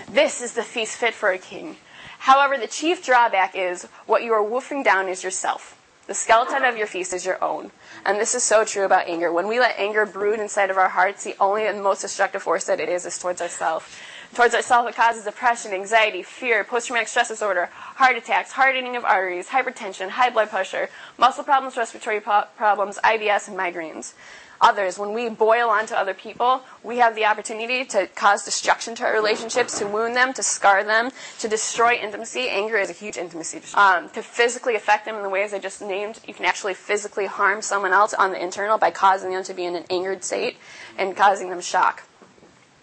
[0.10, 1.78] This is the feast fit for a king.
[2.20, 5.81] However, the chief drawback is what you are wolfing down is yourself.
[6.12, 7.72] The skeleton of your feast is your own.
[8.06, 9.32] And this is so true about anger.
[9.32, 12.66] When we let anger brood inside of our hearts, the only and most destructive force
[12.66, 13.86] that it is is towards ourselves
[14.34, 19.48] towards ourselves it causes depression, anxiety, fear, post-traumatic stress disorder, heart attacks, hardening of arteries,
[19.48, 24.14] hypertension, high blood pressure, muscle problems, respiratory problems, IBS, and migraines.
[24.62, 29.04] Others, when we boil onto other people, we have the opportunity to cause destruction to
[29.04, 32.48] our relationships, to wound them, to scar them, to destroy intimacy.
[32.48, 33.62] Anger is a huge intimacy.
[33.74, 37.26] Um, to physically affect them in the ways I just named, you can actually physically
[37.26, 40.58] harm someone else on the internal by causing them to be in an angered state
[40.96, 42.04] and causing them shock.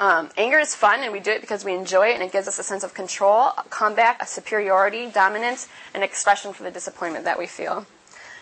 [0.01, 2.47] Um, anger is fun, and we do it because we enjoy it, and it gives
[2.47, 7.25] us a sense of control, a comeback, a superiority, dominance, and expression for the disappointment
[7.25, 7.87] that we feel.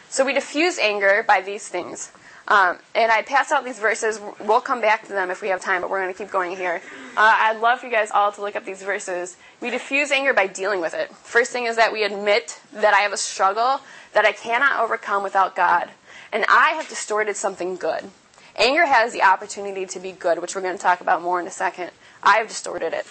[0.08, 2.12] So we diffuse anger by these things.
[2.48, 4.20] Um, and I pass out these verses.
[4.40, 6.56] We'll come back to them if we have time, but we're going to keep going
[6.56, 6.80] here.
[7.16, 9.36] Uh, I'd love for you guys all to look up these verses.
[9.60, 11.10] We diffuse anger by dealing with it.
[11.12, 13.80] First thing is that we admit that I have a struggle
[14.12, 15.90] that I cannot overcome without God,
[16.32, 18.10] and I have distorted something good.
[18.54, 21.46] Anger has the opportunity to be good, which we're going to talk about more in
[21.46, 21.90] a second.
[22.22, 23.06] I've distorted it.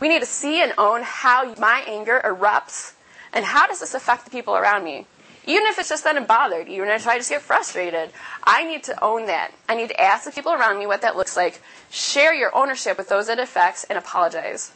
[0.00, 2.92] We need to see and own how my anger erupts
[3.32, 5.06] and how does this affect the people around me.
[5.48, 8.10] Even if it's just that I'm bothered, even if I just get frustrated,
[8.44, 9.50] I need to own that.
[9.66, 12.98] I need to ask the people around me what that looks like, share your ownership
[12.98, 14.72] with those it affects, and apologize.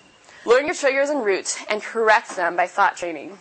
[0.47, 3.37] Learn your triggers and roots and correct them by thought training.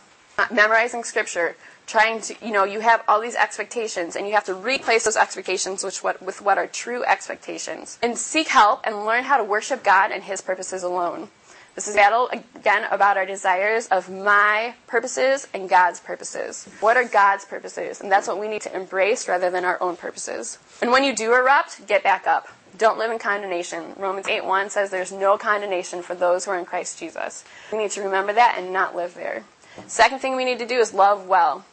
[0.52, 1.56] Memorizing scripture,
[1.88, 5.16] trying to, you know, you have all these expectations and you have to replace those
[5.16, 7.98] expectations with what, with what are true expectations.
[8.04, 11.30] And seek help and learn how to worship God and His purposes alone.
[11.76, 16.68] This is a battle, again, about our desires of my purposes and God's purposes.
[16.82, 18.02] What are God's purposes?
[18.02, 20.60] And that's what we need to embrace rather than our own purposes.
[20.82, 22.50] And when you do erupt, get back up.
[22.78, 23.94] Don't live in condemnation.
[23.98, 27.46] Romans 8 1 says there's no condemnation for those who are in Christ Jesus.
[27.72, 29.44] We need to remember that and not live there.
[29.88, 31.66] Second thing we need to do is love well.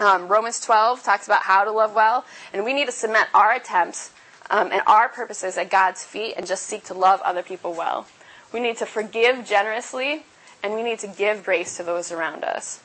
[0.00, 3.52] Um, Romans 12 talks about how to love well, and we need to cement our
[3.52, 4.12] attempts
[4.50, 8.06] um, and our purposes at God's feet and just seek to love other people well.
[8.54, 10.22] We need to forgive generously,
[10.62, 12.80] and we need to give grace to those around us.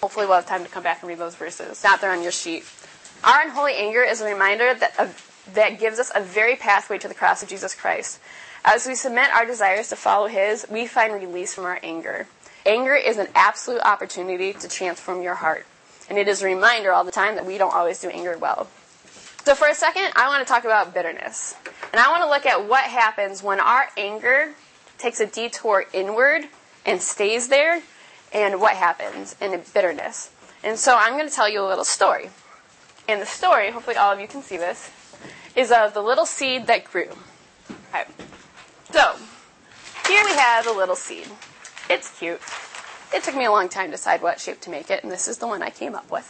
[0.00, 1.82] Hopefully, we'll have time to come back and read those verses.
[1.82, 2.64] Not there on your sheet.
[3.24, 5.12] Our unholy anger is a reminder that,
[5.52, 8.20] that gives us a very pathway to the cross of Jesus Christ.
[8.64, 12.28] As we submit our desires to follow His, we find release from our anger.
[12.64, 15.66] Anger is an absolute opportunity to transform your heart.
[16.08, 18.68] And it is a reminder all the time that we don't always do anger well.
[19.44, 21.56] So, for a second, I want to talk about bitterness.
[21.92, 24.54] And I want to look at what happens when our anger
[25.00, 26.44] takes a detour inward
[26.86, 27.82] and stays there,
[28.32, 30.30] and what happens in bitterness.
[30.62, 32.30] And so, I'm going to tell you a little story.
[33.08, 34.90] And the story, hopefully all of you can see this,
[35.56, 37.08] is of the little seed that grew.
[37.88, 38.04] Okay.
[38.92, 39.16] So,
[40.06, 41.26] here we have a little seed.
[41.88, 42.40] It's cute.
[43.12, 45.26] It took me a long time to decide what shape to make it, and this
[45.26, 46.26] is the one I came up with.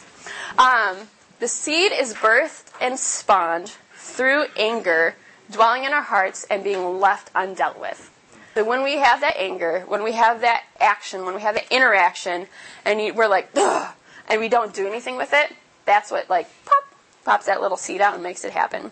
[0.57, 1.07] Um,
[1.39, 5.15] the seed is birthed and spawned through anger
[5.51, 8.10] dwelling in our hearts and being left undealt with.
[8.53, 11.71] So when we have that anger, when we have that action, when we have that
[11.71, 12.47] interaction,
[12.85, 13.93] and we're like, Ugh,
[14.27, 16.83] and we don't do anything with it, that's what like pop
[17.23, 18.91] pops that little seed out and makes it happen.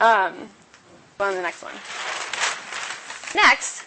[0.00, 0.48] Um,
[1.20, 1.74] on the next one.
[3.34, 3.84] Next,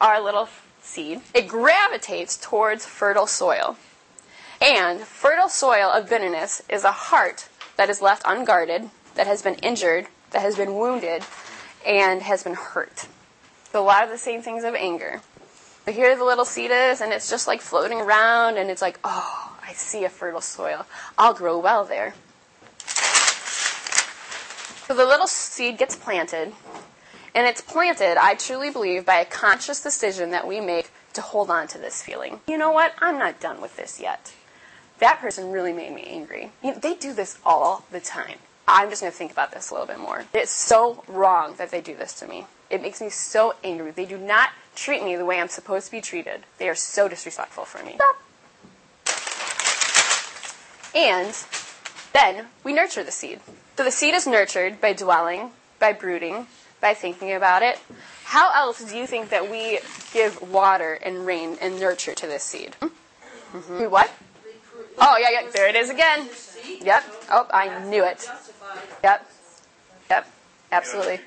[0.00, 0.48] our little
[0.80, 3.76] seed, it gravitates towards fertile soil.
[4.60, 9.56] And fertile soil of bitterness is a heart that is left unguarded, that has been
[9.56, 11.24] injured, that has been wounded,
[11.86, 13.06] and has been hurt.
[13.76, 15.20] A lot of the same things of anger.
[15.84, 18.98] But here the little seed is, and it's just like floating around, and it's like,
[19.04, 20.86] oh, I see a fertile soil.
[21.18, 22.14] I'll grow well there.
[24.86, 26.54] So the little seed gets planted,
[27.34, 31.50] and it's planted, I truly believe, by a conscious decision that we make to hold
[31.50, 32.40] on to this feeling.
[32.48, 32.94] You know what?
[33.00, 34.32] I'm not done with this yet.
[35.00, 36.50] That person really made me angry.
[36.64, 38.38] You know, they do this all the time.
[38.66, 40.24] I'm just going to think about this a little bit more.
[40.32, 42.46] It's so wrong that they do this to me.
[42.70, 43.90] It makes me so angry.
[43.90, 46.42] They do not treat me the way I'm supposed to be treated.
[46.58, 47.98] They are so disrespectful for me.
[50.94, 51.34] And
[52.12, 53.40] then we nurture the seed.
[53.76, 56.46] So the seed is nurtured by dwelling, by brooding,
[56.80, 57.78] by thinking about it.
[58.24, 59.80] How else do you think that we
[60.12, 62.74] give water and rain and nurture to this seed?
[62.80, 63.78] Mm-hmm.
[63.78, 64.10] We what?
[64.98, 65.50] Oh, yeah, yeah.
[65.52, 66.28] There it is again.
[66.80, 67.04] Yep.
[67.30, 68.28] Oh, I knew it.
[69.04, 69.30] Yep.
[70.10, 70.30] Yep.
[70.72, 71.20] Absolutely.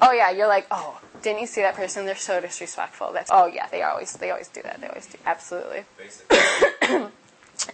[0.00, 2.06] Oh yeah, you're like, oh, didn't you see that person?
[2.06, 3.12] They're so disrespectful.
[3.12, 4.80] That's oh yeah, they always they always do that.
[4.80, 5.18] They always do.
[5.26, 5.84] Absolutely.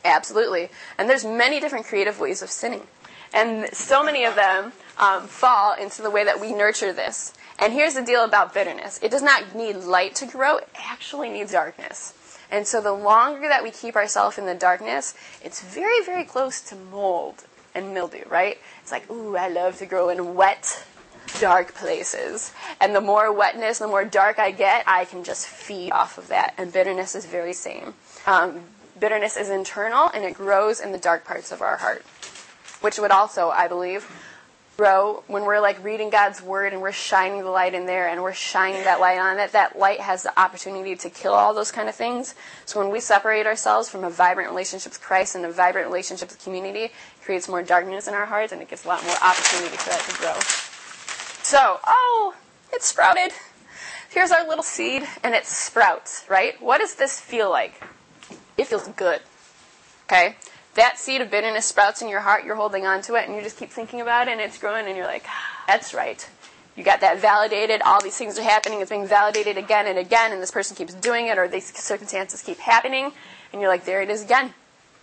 [0.04, 0.70] Absolutely.
[0.98, 2.86] And there's many different creative ways of sinning.
[3.32, 7.34] And so many of them um, fall into the way that we nurture this.
[7.58, 11.30] And here's the deal about bitterness it does not need light to grow, it actually
[11.30, 12.14] needs darkness.
[12.50, 16.60] And so the longer that we keep ourselves in the darkness, it's very, very close
[16.62, 18.58] to mold and mildew, right?
[18.82, 20.84] It's like, ooh, I love to grow in wet,
[21.40, 22.52] dark places.
[22.80, 26.28] And the more wetness, the more dark I get, I can just feed off of
[26.28, 26.54] that.
[26.58, 27.94] And bitterness is very same.
[28.26, 28.60] Um,
[28.98, 32.02] bitterness is internal and it grows in the dark parts of our heart,
[32.80, 34.08] which would also, I believe,
[34.76, 38.22] grow when we're like reading God's word and we're shining the light in there and
[38.22, 39.52] we're shining that light on it.
[39.52, 42.34] That light has the opportunity to kill all those kind of things.
[42.64, 46.28] So when we separate ourselves from a vibrant relationship with Christ and a vibrant relationship
[46.30, 46.92] with community, it
[47.22, 50.00] creates more darkness in our hearts and it gives a lot more opportunity for that
[50.00, 50.63] to grow.
[51.44, 52.34] So, oh,
[52.72, 53.32] it sprouted.
[54.10, 56.60] Here's our little seed and it sprouts, right?
[56.60, 57.80] What does this feel like?
[58.58, 59.20] It feels good.
[60.06, 60.36] Okay?
[60.74, 63.42] that seed of bitterness sprouts in your heart, you're holding on to it, and you
[63.42, 66.28] just keep thinking about it, and it's growing, and you're like, ah, that's right.
[66.76, 70.32] You got that validated, all these things are happening, it's being validated again and again,
[70.32, 73.12] and this person keeps doing it, or these circumstances keep happening,
[73.52, 74.54] and you're like, there it is again.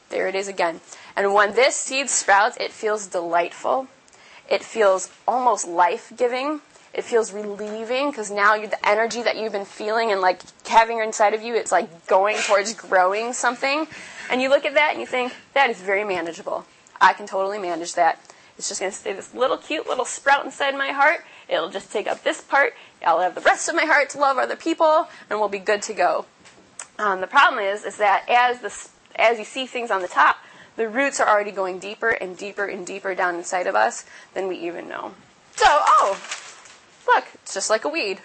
[0.10, 0.82] There it is again.
[1.16, 3.88] And when this seed sprouts, it feels delightful.
[4.52, 6.60] It feels almost life giving.
[6.94, 11.00] It feels relieving because now you, the energy that you've been feeling and like having
[11.00, 13.88] inside of you, it's like going towards growing something.
[14.30, 16.66] And you look at that and you think, that is very manageable.
[17.00, 18.20] I can totally manage that.
[18.58, 21.24] It's just going to stay this little cute little sprout inside my heart.
[21.48, 22.74] It'll just take up this part.
[23.06, 25.82] I'll have the rest of my heart to love other people, and we'll be good
[25.84, 26.26] to go.
[27.00, 28.72] Um, the problem is, is that as the
[29.16, 30.38] as you see things on the top,
[30.76, 34.48] the roots are already going deeper and deeper and deeper down inside of us than
[34.48, 35.14] we even know.
[35.56, 36.20] So, oh,
[37.08, 38.20] look, it's just like a weed.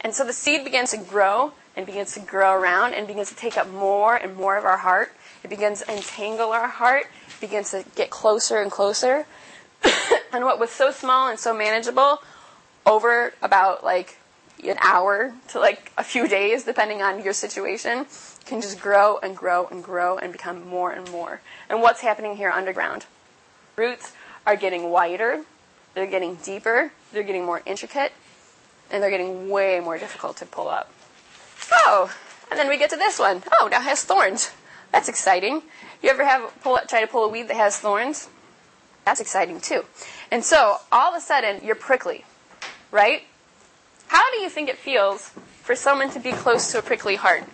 [0.00, 3.36] And so the seed begins to grow and begins to grow around and begins to
[3.36, 5.12] take up more and more of our heart.
[5.44, 9.26] It begins to entangle our heart, it begins to get closer and closer.
[10.32, 12.22] and what was so small and so manageable
[12.84, 14.18] over about like
[14.64, 18.06] an hour to like a few days, depending on your situation,
[18.48, 21.40] can just grow and grow and grow and become more and more.
[21.68, 23.06] And what's happening here underground?
[23.76, 24.12] Roots
[24.46, 25.44] are getting wider,
[25.94, 28.12] they're getting deeper, they're getting more intricate,
[28.90, 30.90] and they're getting way more difficult to pull up.
[31.70, 32.12] Oh,
[32.50, 33.42] and then we get to this one.
[33.60, 34.50] Oh, now it has thorns.
[34.90, 35.62] That's exciting.
[36.02, 38.28] You ever have pull, try to pull a weed that has thorns?
[39.04, 39.84] That's exciting too.
[40.30, 42.24] And so all of a sudden you're prickly,
[42.90, 43.24] right?
[44.06, 45.30] How do you think it feels
[45.62, 47.44] for someone to be close to a prickly heart?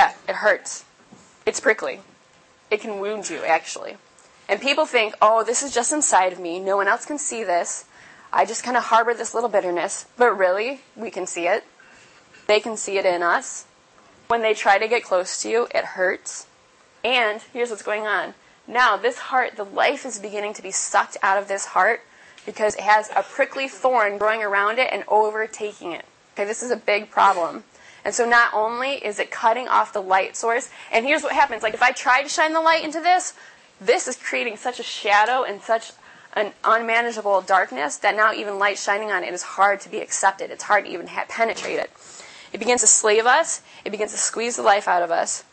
[0.00, 0.86] Yeah, it hurts.
[1.44, 2.00] It's prickly.
[2.70, 3.98] It can wound you, actually.
[4.48, 6.58] And people think, oh, this is just inside of me.
[6.58, 7.84] No one else can see this.
[8.32, 10.06] I just kind of harbor this little bitterness.
[10.16, 11.64] But really, we can see it.
[12.46, 13.66] They can see it in us.
[14.28, 16.46] When they try to get close to you, it hurts.
[17.04, 18.32] And here's what's going on.
[18.66, 22.00] Now, this heart, the life is beginning to be sucked out of this heart
[22.46, 26.06] because it has a prickly thorn growing around it and overtaking it.
[26.32, 27.64] Okay, this is a big problem.
[28.04, 31.62] And so not only is it cutting off the light source, and here's what happens.
[31.62, 33.34] Like if I try to shine the light into this,
[33.80, 35.92] this is creating such a shadow and such
[36.34, 40.50] an unmanageable darkness that now even light shining on it is hard to be accepted.
[40.50, 41.90] It's hard to even penetrate it.
[42.52, 43.62] It begins to slave us.
[43.84, 45.44] It begins to squeeze the life out of us.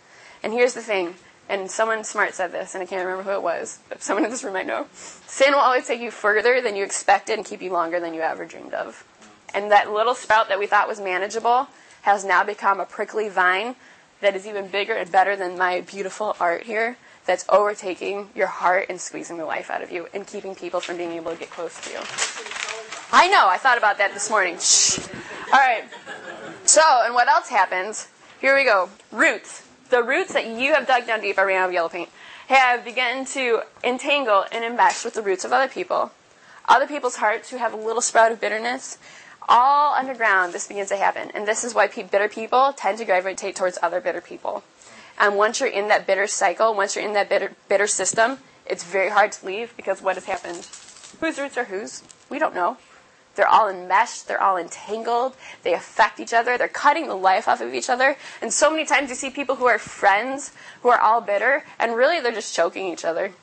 [0.43, 1.15] And here's the thing
[1.49, 4.31] and someone smart said this, and I can't remember who it was, but someone in
[4.31, 4.87] this room might know.
[4.91, 8.21] Sin will always take you further than you expected and keep you longer than you
[8.21, 9.05] ever dreamed of.
[9.53, 11.67] And that little sprout that we thought was manageable
[12.07, 13.75] has now become a prickly vine
[14.21, 18.85] that is even bigger and better than my beautiful art here that's overtaking your heart
[18.87, 21.49] and squeezing the life out of you and keeping people from being able to get
[21.49, 21.99] close to you.
[23.11, 24.57] I know, I thought about that this morning.
[24.57, 24.99] Shh.
[25.51, 25.83] All right.
[26.63, 28.07] So, and what else happens?
[28.39, 28.89] Here we go.
[29.11, 32.09] Roots the roots that you have dug down deep, I ran out of yellow paint,
[32.47, 36.11] have begun to entangle and enmesh with the roots of other people.
[36.67, 38.97] Other people's hearts who have a little sprout of bitterness,
[39.47, 41.31] all underground, this begins to happen.
[41.33, 44.63] And this is why bitter people tend to gravitate towards other bitter people.
[45.17, 48.83] And once you're in that bitter cycle, once you're in that bitter, bitter system, it's
[48.83, 50.67] very hard to leave because what has happened?
[51.19, 52.03] Whose roots are whose?
[52.29, 52.77] We don't know.
[53.35, 57.61] They're all enmeshed, they're all entangled, they affect each other, they're cutting the life off
[57.61, 58.17] of each other.
[58.41, 61.95] And so many times you see people who are friends who are all bitter, and
[61.95, 63.33] really they're just choking each other.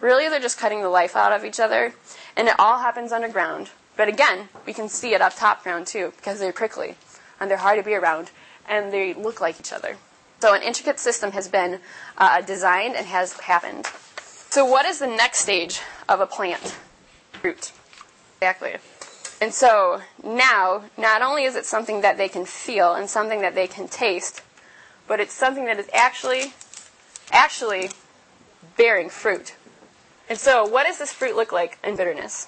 [0.00, 1.92] Really they're just cutting the life out of each other.
[2.34, 3.68] And it all happens underground.
[4.00, 6.94] But again, we can see it up top ground too, because they're prickly
[7.38, 8.30] and they're hard to be around
[8.66, 9.98] and they look like each other.
[10.38, 11.80] So an intricate system has been
[12.16, 13.84] uh, designed and has happened.
[14.48, 16.78] So what is the next stage of a plant?
[17.42, 17.72] Root.
[18.38, 18.76] Exactly.
[19.38, 23.54] And so now, not only is it something that they can feel and something that
[23.54, 24.40] they can taste,
[25.08, 26.54] but it's something that is actually,
[27.32, 27.90] actually
[28.78, 29.56] bearing fruit.
[30.26, 32.46] And so, what does this fruit look like in bitterness?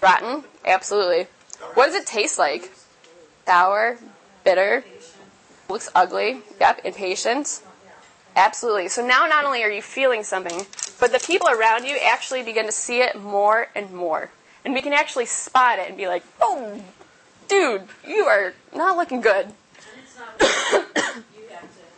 [0.00, 0.44] Rotten?
[0.64, 1.26] Absolutely.
[1.74, 2.72] What does it taste like?
[3.46, 3.98] Sour?
[4.44, 4.84] Bitter?
[5.68, 6.42] Looks ugly?
[6.60, 6.84] Yep.
[6.84, 7.62] Impatience?
[8.36, 8.88] Absolutely.
[8.88, 10.66] So now not only are you feeling something,
[10.98, 14.30] but the people around you actually begin to see it more and more.
[14.64, 16.82] And we can actually spot it and be like, oh,
[17.48, 19.52] dude, you are not looking good.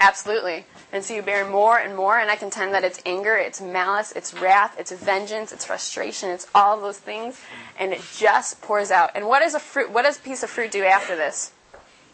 [0.01, 0.65] Absolutely.
[0.93, 4.13] And so you bear more and more, and I contend that it's anger, it's malice,
[4.13, 7.41] it's wrath, it's vengeance, it's frustration, it's all those things,
[7.79, 9.11] and it just pours out.
[9.15, 9.91] And what does a fruit?
[9.91, 11.53] What does a piece of fruit do after this?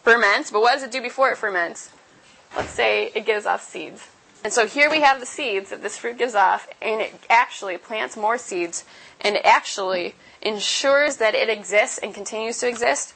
[0.04, 0.52] Ferments.
[0.52, 1.90] But what does it do before it ferments?
[2.56, 4.08] Let's say it gives off seeds.
[4.44, 7.76] And so here we have the seeds that this fruit gives off, and it actually
[7.78, 8.84] plants more seeds,
[9.20, 13.12] and it actually ensures that it exists and continues to exist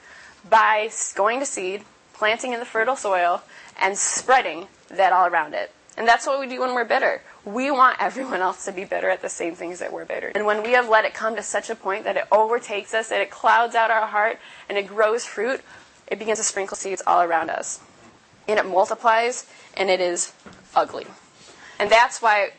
[0.48, 3.42] by going to seed, planting in the fertile soil,
[3.81, 5.72] and spreading that all around it.
[5.96, 7.20] And that's what we do when we're bitter.
[7.44, 10.33] We want everyone else to be bitter at the same things that we're bitter.
[10.35, 13.09] And when we have let it come to such a point that it overtakes us,
[13.09, 15.61] that it clouds out our heart, and it grows fruit,
[16.07, 17.81] it begins to sprinkle seeds all around us.
[18.48, 20.33] And it multiplies, and it is
[20.74, 21.07] ugly.
[21.79, 22.50] And that's why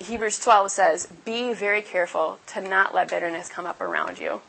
[0.00, 4.40] Hebrews 12 says, Be very careful to not let bitterness come up around you.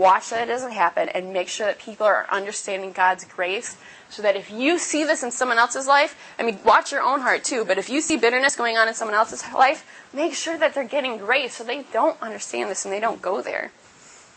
[0.00, 3.76] Watch that it doesn't happen and make sure that people are understanding God's grace
[4.08, 7.20] so that if you see this in someone else's life, I mean, watch your own
[7.20, 10.56] heart too, but if you see bitterness going on in someone else's life, make sure
[10.56, 13.72] that they're getting grace so they don't understand this and they don't go there.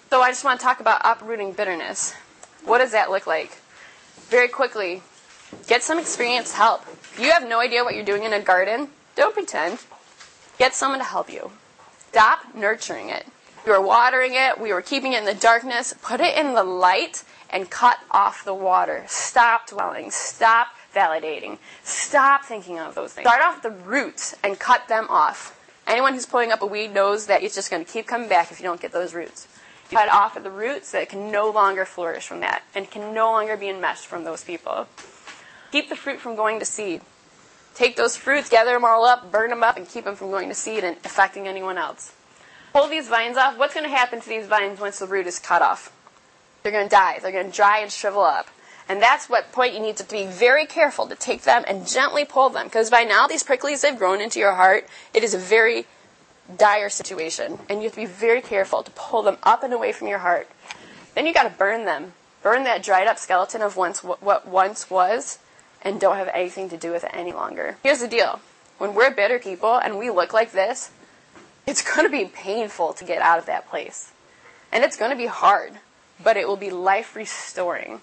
[0.09, 2.14] So I just want to talk about uprooting bitterness.
[2.66, 3.61] What does that look like?
[4.28, 5.01] Very quickly,
[5.68, 6.82] get some experienced help.
[6.89, 9.80] If you have no idea what you're doing in a garden, don't pretend.
[10.59, 11.51] Get someone to help you.
[12.09, 13.26] Stop nurturing it.
[13.66, 15.93] We were watering it, we were keeping it in the darkness.
[16.01, 19.05] Put it in the light and cut off the water.
[19.07, 20.11] Stop dwelling.
[20.11, 21.59] Stop validating.
[21.84, 23.28] Stop thinking of those things.
[23.28, 25.57] Start off the roots and cut them off.
[25.88, 28.51] Anyone who's pulling up a weed knows that it's just going to keep coming back
[28.51, 29.47] if you don't get those roots.
[29.91, 33.32] Cut off at the roots it can no longer flourish from that and can no
[33.32, 34.88] longer be enmeshed from those people.
[35.72, 37.01] Keep the fruit from going to seed.
[37.76, 40.49] Take those fruits, gather them all up, burn them up, and keep them from going
[40.49, 42.14] to seed and affecting anyone else.
[42.74, 43.57] Pull these vines off.
[43.57, 45.93] What's going to happen to these vines once the root is cut off?
[46.63, 47.19] They're going to die.
[47.19, 48.47] They're going to dry and shrivel up.
[48.89, 52.26] And that's what point you need to be very careful to take them and gently
[52.26, 52.65] pull them.
[52.65, 54.88] Because by now, these pricklies have grown into your heart.
[55.13, 55.86] It is a very
[56.57, 57.59] dire situation.
[57.69, 60.19] And you have to be very careful to pull them up and away from your
[60.19, 60.49] heart.
[61.13, 62.13] Then you got to burn them.
[62.41, 65.38] Burn that dried up skeleton of once what once was
[65.82, 67.78] and don't have anything to do with it any longer.
[67.84, 68.41] Here's the deal.
[68.80, 70.91] When we're bitter people and we look like this,
[71.66, 74.11] it's going to be painful to get out of that place.
[74.72, 75.74] And it's going to be hard,
[76.22, 78.01] but it will be life restoring.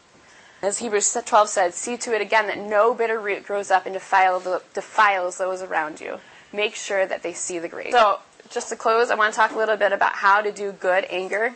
[0.63, 3.95] As Hebrews 12 said, see to it again that no bitter root grows up and
[3.95, 6.21] defiles those around you.
[6.53, 7.93] Make sure that they see the grace.
[7.93, 8.19] So,
[8.51, 11.07] just to close, I want to talk a little bit about how to do good
[11.09, 11.55] anger.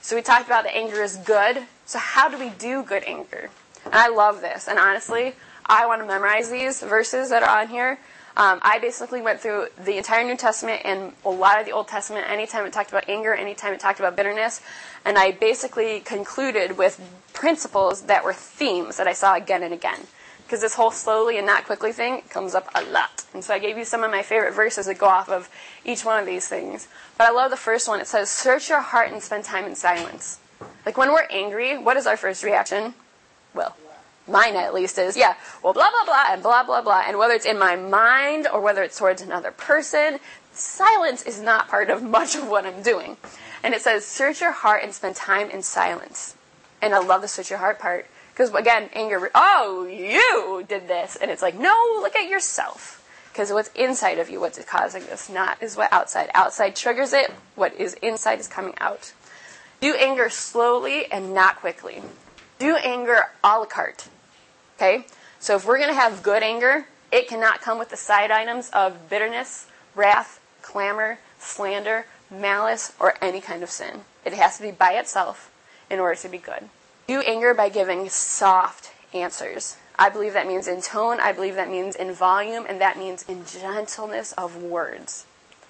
[0.00, 1.62] So, we talked about the anger is good.
[1.86, 3.50] So, how do we do good anger?
[3.84, 4.68] And I love this.
[4.68, 5.34] And honestly,
[5.66, 7.98] I want to memorize these verses that are on here.
[8.40, 11.88] Um, I basically went through the entire New Testament and a lot of the Old
[11.88, 14.62] Testament anytime it talked about anger, anytime it talked about bitterness.
[15.04, 16.98] And I basically concluded with
[17.34, 20.06] principles that were themes that I saw again and again.
[20.42, 23.26] Because this whole slowly and not quickly thing comes up a lot.
[23.34, 25.50] And so I gave you some of my favorite verses that go off of
[25.84, 26.88] each one of these things.
[27.18, 28.00] But I love the first one.
[28.00, 30.38] It says, Search your heart and spend time in silence.
[30.86, 32.94] Like when we're angry, what is our first reaction?
[33.52, 33.76] Well,
[34.30, 37.04] mine at least is, yeah, well, blah, blah, blah, and blah, blah, blah.
[37.06, 40.18] And whether it's in my mind or whether it's towards another person,
[40.52, 43.16] silence is not part of much of what I'm doing.
[43.62, 46.34] And it says, search your heart and spend time in silence.
[46.80, 48.06] And I love the search your heart part.
[48.32, 51.16] Because again, anger, oh, you did this.
[51.16, 52.96] And it's like, no, look at yourself.
[53.32, 56.30] Because what's inside of you, what's causing this, not is what outside.
[56.34, 59.12] Outside triggers it, what is inside is coming out.
[59.80, 62.02] Do anger slowly and not quickly.
[62.58, 64.08] Do anger a la carte.
[64.80, 65.04] Okay?
[65.40, 68.70] So if we're going to have good anger, it cannot come with the side items
[68.70, 74.02] of bitterness, wrath, clamor, slander, malice, or any kind of sin.
[74.24, 75.50] It has to be by itself
[75.90, 76.70] in order to be good.
[77.06, 79.76] Do anger by giving soft answers.
[79.98, 83.22] I believe that means in tone, I believe that means in volume, and that means
[83.28, 85.26] in gentleness of words.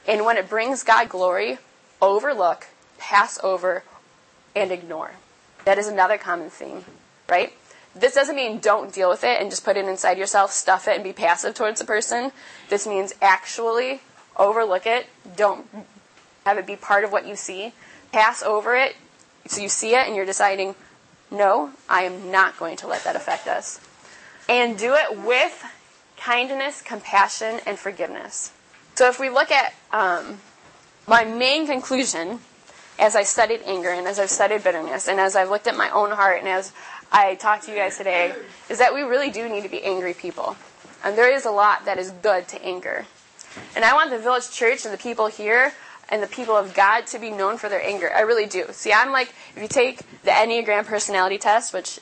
[0.07, 1.59] And when it brings God glory,
[2.01, 3.83] overlook, pass over,
[4.55, 5.13] and ignore.
[5.65, 6.85] That is another common theme,
[7.29, 7.53] right?
[7.95, 10.95] This doesn't mean don't deal with it and just put it inside yourself, stuff it,
[10.95, 12.33] and be passive towards the person.
[12.69, 14.01] This means actually
[14.37, 15.67] overlook it, don't
[16.47, 17.73] have it be part of what you see,
[18.13, 18.97] pass over it
[19.47, 20.75] so you see it and you're deciding,
[21.31, 23.81] no, I am not going to let that affect us.
[24.49, 25.65] And do it with
[26.17, 28.53] kindness, compassion, and forgiveness.
[28.95, 30.41] So if we look at um,
[31.07, 32.41] my main conclusion
[32.99, 35.89] as I studied anger and as I've studied bitterness and as I've looked at my
[35.91, 36.73] own heart and as
[37.13, 38.35] I talked to you guys today,
[38.69, 40.57] is that we really do need to be angry people.
[41.03, 43.07] And there is a lot that is good to anger.
[43.75, 45.73] And I want the village church and the people here
[46.09, 48.13] and the people of God to be known for their anger.
[48.15, 48.67] I really do.
[48.73, 51.99] See, I'm like, if you take the Enneagram personality test, which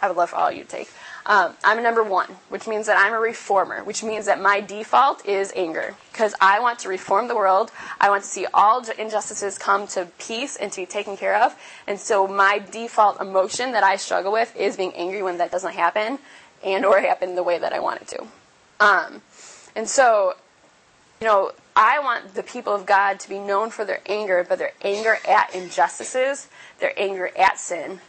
[0.00, 0.90] I would love for all you to take,
[1.24, 4.60] um, I'm a number one, which means that I'm a reformer, which means that my
[4.60, 5.94] default is anger.
[6.10, 7.70] Because I want to reform the world.
[8.00, 11.56] I want to see all injustices come to peace and to be taken care of.
[11.86, 15.74] And so my default emotion that I struggle with is being angry when that doesn't
[15.74, 16.18] happen
[16.64, 18.26] and or happen the way that I want it to.
[18.80, 19.22] Um,
[19.76, 20.34] and so,
[21.20, 24.58] you know, I want the people of God to be known for their anger, but
[24.58, 26.48] their anger at injustices,
[26.80, 28.00] their anger at sin,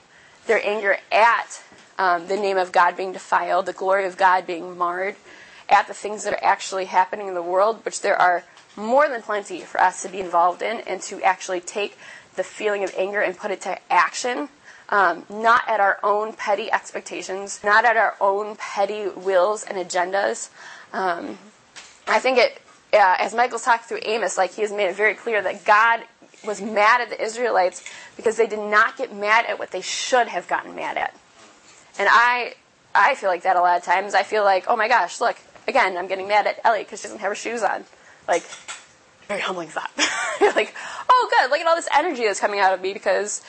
[0.47, 1.63] their anger at
[1.97, 5.15] um, the name of God being defiled, the glory of God being marred,
[5.69, 8.43] at the things that are actually happening in the world, which there are
[8.75, 11.97] more than plenty for us to be involved in, and to actually take
[12.35, 14.49] the feeling of anger and put it to action.
[14.89, 20.49] Um, not at our own petty expectations, not at our own petty wills and agendas.
[20.91, 21.37] Um,
[22.07, 25.15] I think it, uh, as Michael's talked through Amos, like he has made it very
[25.15, 26.01] clear that God
[26.45, 27.83] was mad at the Israelites
[28.15, 31.15] because they did not get mad at what they should have gotten mad at.
[31.99, 32.55] And I,
[32.93, 34.13] I feel like that a lot of times.
[34.13, 35.37] I feel like, oh my gosh, look,
[35.67, 37.85] again, I'm getting mad at Ellie because she doesn't have her shoes on.
[38.27, 38.43] Like,
[39.27, 39.91] very humbling thought.
[40.39, 40.73] You're like,
[41.09, 43.41] oh good, look at all this energy that's coming out of me because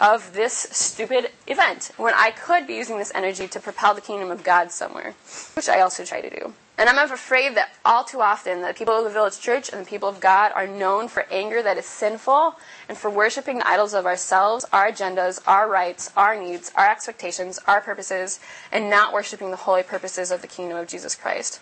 [0.00, 4.30] of this stupid event when I could be using this energy to propel the kingdom
[4.30, 5.14] of God somewhere,
[5.54, 6.54] which I also try to do.
[6.78, 9.88] And I'm afraid that all too often the people of the village church and the
[9.88, 12.56] people of God are known for anger that is sinful
[12.88, 17.58] and for worshiping the idols of ourselves, our agendas, our rights, our needs, our expectations,
[17.66, 18.40] our purposes,
[18.72, 21.60] and not worshiping the holy purposes of the kingdom of Jesus Christ.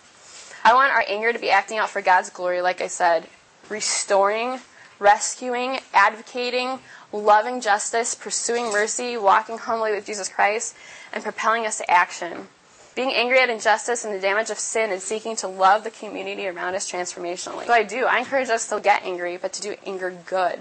[0.63, 3.27] I want our anger to be acting out for God's glory, like I said,
[3.67, 4.59] restoring,
[4.99, 6.79] rescuing, advocating,
[7.11, 10.75] loving justice, pursuing mercy, walking humbly with Jesus Christ,
[11.11, 12.47] and propelling us to action.
[12.93, 16.47] Being angry at injustice and the damage of sin and seeking to love the community
[16.47, 17.65] around us transformationally.
[17.65, 18.05] So I do.
[18.05, 20.59] I encourage us to get angry, but to do anger good.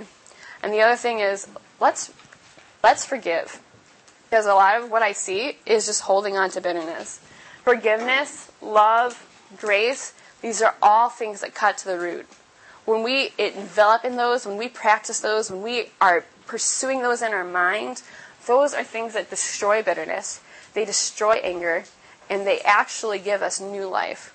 [0.63, 1.49] And the other thing is,
[1.81, 2.13] let's
[2.85, 3.61] let's forgive.
[4.29, 7.21] Because a lot of what I see is just holding on to bitterness.
[7.65, 9.27] Forgiveness, love,
[9.59, 12.27] grace, these are all things that cut to the root.
[12.85, 17.33] When we envelop in those, when we practice those, when we are pursuing those in
[17.33, 18.03] our mind,
[18.47, 20.41] those are things that destroy bitterness.
[20.73, 21.85] They destroy anger
[22.31, 24.35] and they actually give us new life.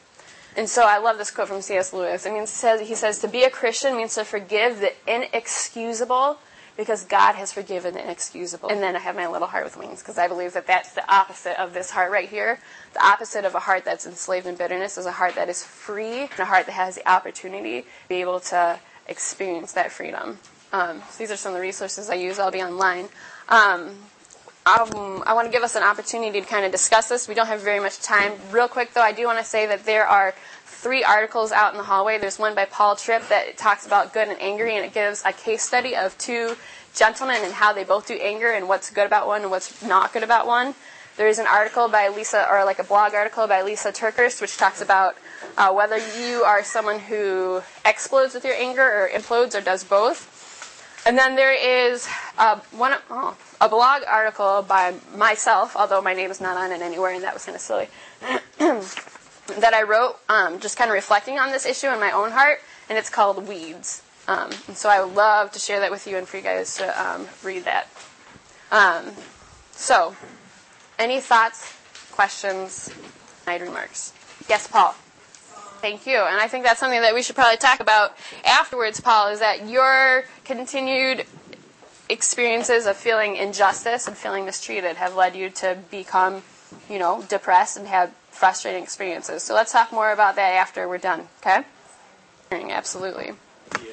[0.58, 1.92] And so I love this quote from C.S.
[1.92, 2.26] Lewis.
[2.26, 6.38] I mean, says, he says, to be a Christian means to forgive the inexcusable
[6.78, 8.70] because God has forgiven the inexcusable.
[8.70, 11.10] And then I have my little heart with wings because I believe that that's the
[11.14, 12.60] opposite of this heart right here.
[12.94, 16.22] The opposite of a heart that's enslaved in bitterness is a heart that is free
[16.22, 20.40] and a heart that has the opportunity to be able to experience that freedom.
[20.74, 22.40] Um, so these are some of the resources I use.
[22.40, 23.08] I'll be online.
[23.48, 23.96] Um,
[24.66, 27.28] um, I want to give us an opportunity to kind of discuss this.
[27.28, 28.34] We don't have very much time.
[28.52, 30.34] Real quick, though, I do want to say that there are
[30.66, 32.18] three articles out in the hallway.
[32.18, 35.34] There's one by Paul Tripp that talks about good and angry, and it gives a
[35.34, 36.56] case study of two
[36.96, 40.14] gentlemen and how they both do anger and what's good about one and what's not
[40.14, 40.74] good about one.
[41.18, 44.82] There's an article by Lisa, or like a blog article by Lisa TerKeurst, which talks
[44.82, 45.16] about
[45.58, 50.35] uh, whether you are someone who explodes with your anger or implodes or does both.
[51.06, 56.32] And then there is uh, one, oh, a blog article by myself, although my name
[56.32, 57.90] is not on it anywhere, and that was kind of silly,
[58.58, 62.60] that I wrote um, just kind of reflecting on this issue in my own heart,
[62.90, 64.02] and it's called Weeds.
[64.28, 66.78] Um, and so I would love to share that with you and for you guys
[66.78, 67.88] to um, read that.
[68.72, 69.12] Um,
[69.72, 70.16] so,
[70.98, 71.72] any thoughts,
[72.12, 72.90] questions,
[73.46, 74.12] night remarks?
[74.50, 74.96] Yes, Paul.
[75.82, 76.18] Thank you.
[76.18, 79.68] And I think that's something that we should probably talk about afterwards, Paul, is that
[79.68, 81.26] your continued
[82.10, 86.44] experiences of feeling injustice and feeling mistreated have led you to become,
[86.90, 89.44] you know, depressed and have frustrating experiences.
[89.44, 91.64] So let's talk more about that after we're done, okay?
[92.52, 93.32] Absolutely.
[93.74, 93.92] Yeah.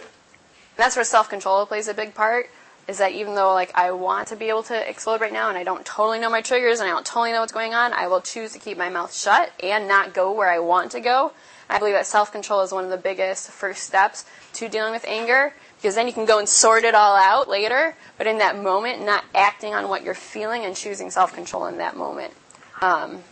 [0.76, 2.50] That's where self-control plays a big part.
[2.88, 5.56] Is that even though like I want to be able to explode right now and
[5.56, 8.08] I don't totally know my triggers and I don't totally know what's going on, I
[8.08, 11.32] will choose to keep my mouth shut and not go where I want to go.
[11.72, 15.54] I believe that self-control is one of the biggest first steps to dealing with anger
[15.78, 19.04] because then you can go and sort it all out later, but in that moment,
[19.04, 22.34] not acting on what you're feeling and choosing self-control in that moment.
[22.82, 23.22] Um,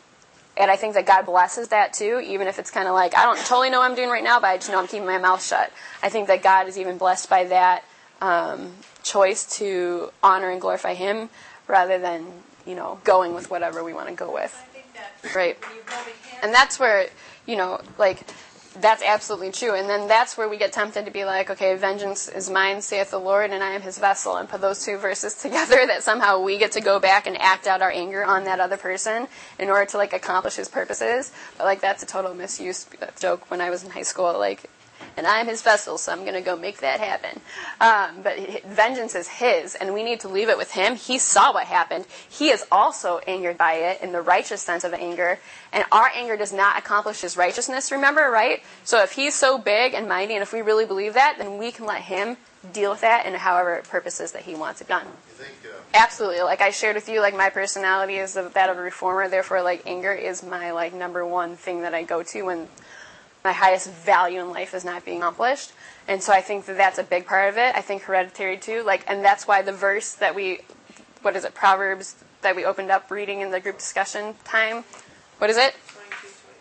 [0.56, 3.24] and I think that God blesses that too, even if it's kind of like, I
[3.24, 5.18] don't totally know what I'm doing right now, but I just know I'm keeping my
[5.18, 5.70] mouth shut.
[6.02, 7.84] I think that God is even blessed by that
[8.20, 8.72] um,
[9.02, 11.28] choice to honor and glorify Him
[11.68, 12.26] rather than,
[12.66, 14.66] you know, going with whatever we want to go with.
[15.34, 15.58] Right.
[16.42, 17.08] And that's where,
[17.50, 18.24] you know, like,
[18.76, 19.74] that's absolutely true.
[19.74, 23.10] And then that's where we get tempted to be like, okay, vengeance is mine, saith
[23.10, 26.40] the Lord, and I am his vessel, and put those two verses together that somehow
[26.40, 29.26] we get to go back and act out our anger on that other person
[29.58, 31.32] in order to like accomplish his purposes.
[31.58, 32.86] But like that's a total misuse
[33.18, 34.38] joke when I was in high school.
[34.38, 34.70] Like
[35.16, 37.40] and I'm his vessel, so I'm going to go make that happen.
[37.80, 40.96] Um, but vengeance is his, and we need to leave it with him.
[40.96, 42.06] He saw what happened.
[42.28, 45.38] He is also angered by it in the righteous sense of anger,
[45.72, 48.62] and our anger does not accomplish his righteousness, remember, right?
[48.84, 51.72] So if he's so big and mighty, and if we really believe that, then we
[51.72, 52.36] can let him
[52.72, 55.06] deal with that in however purposes that he wants it done.
[55.28, 56.42] Think, uh, Absolutely.
[56.42, 59.28] Like I shared with you, like my personality is that of a reformer.
[59.28, 62.68] Therefore, like anger is my like number one thing that I go to when
[63.44, 65.72] my highest value in life is not being accomplished.
[66.08, 67.74] And so I think that that's a big part of it.
[67.74, 68.82] I think hereditary too.
[68.82, 70.60] Like, and that's why the verse that we,
[71.22, 74.84] what is it, Proverbs that we opened up reading in the group discussion time.
[75.38, 75.74] What is it?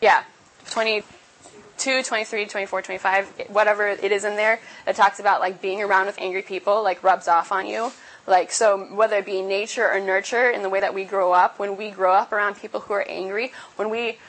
[0.01, 0.23] Yeah,
[0.69, 6.05] 22, 23, 24, 25, whatever it is in there that talks about like being around
[6.05, 7.91] with angry people, like rubs off on you.
[8.27, 11.57] Like, so whether it be nature or nurture in the way that we grow up,
[11.57, 14.19] when we grow up around people who are angry, when we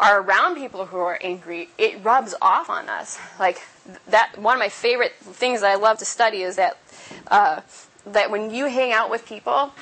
[0.00, 3.18] are around people who are angry, it rubs off on us.
[3.38, 3.60] Like
[4.08, 6.78] that, one of my favorite things that I love to study is that
[7.28, 7.60] uh,
[8.06, 9.72] that when you hang out with people,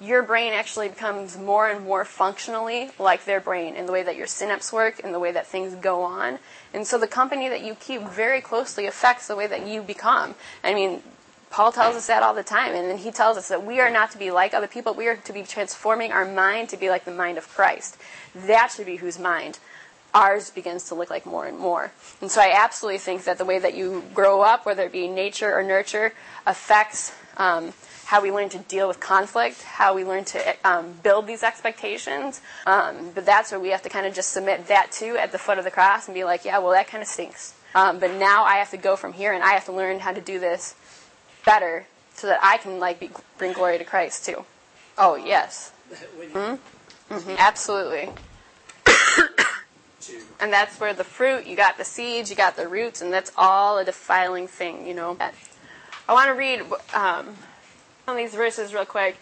[0.00, 4.16] your brain actually becomes more and more functionally like their brain in the way that
[4.16, 6.38] your synapses work, in the way that things go on.
[6.74, 10.34] And so the company that you keep very closely affects the way that you become.
[10.62, 11.02] I mean,
[11.54, 12.74] Paul tells us that all the time.
[12.74, 14.92] And then he tells us that we are not to be like other people.
[14.92, 17.96] We are to be transforming our mind to be like the mind of Christ.
[18.34, 19.60] That should be whose mind
[20.12, 21.92] ours begins to look like more and more.
[22.20, 25.06] And so I absolutely think that the way that you grow up, whether it be
[25.06, 26.12] nature or nurture,
[26.44, 27.72] affects um,
[28.06, 32.40] how we learn to deal with conflict, how we learn to um, build these expectations.
[32.66, 35.38] Um, but that's where we have to kind of just submit that to at the
[35.38, 37.54] foot of the cross and be like, yeah, well, that kind of stinks.
[37.76, 40.12] Um, but now I have to go from here and I have to learn how
[40.12, 40.74] to do this
[41.44, 44.44] better so that I can like be, bring glory to Christ too.
[44.96, 47.14] Oh yes, mm-hmm.
[47.14, 47.34] Mm-hmm.
[47.38, 48.10] absolutely.
[50.40, 53.32] and that's where the fruit, you got the seeds, you got the roots, and that's
[53.36, 55.16] all a defiling thing, you know.
[56.08, 57.34] I want to read um,
[58.06, 59.16] on these verses real quick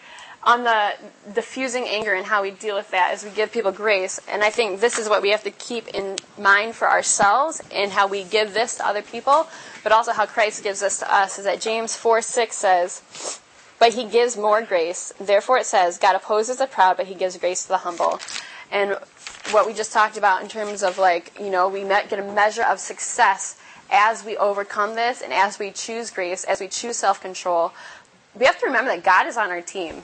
[0.45, 0.93] on the
[1.33, 4.19] diffusing anger and how we deal with that as we give people grace.
[4.27, 7.91] And I think this is what we have to keep in mind for ourselves and
[7.91, 9.47] how we give this to other people,
[9.83, 11.39] but also how Christ gives this to us.
[11.39, 13.39] Is that James 4 6 says,
[13.79, 15.13] But he gives more grace.
[15.19, 18.19] Therefore it says, God opposes the proud, but he gives grace to the humble.
[18.69, 18.97] And
[19.51, 22.63] what we just talked about in terms of like, you know, we get a measure
[22.63, 27.21] of success as we overcome this and as we choose grace, as we choose self
[27.21, 27.71] control.
[28.35, 30.03] We have to remember that God is on our team.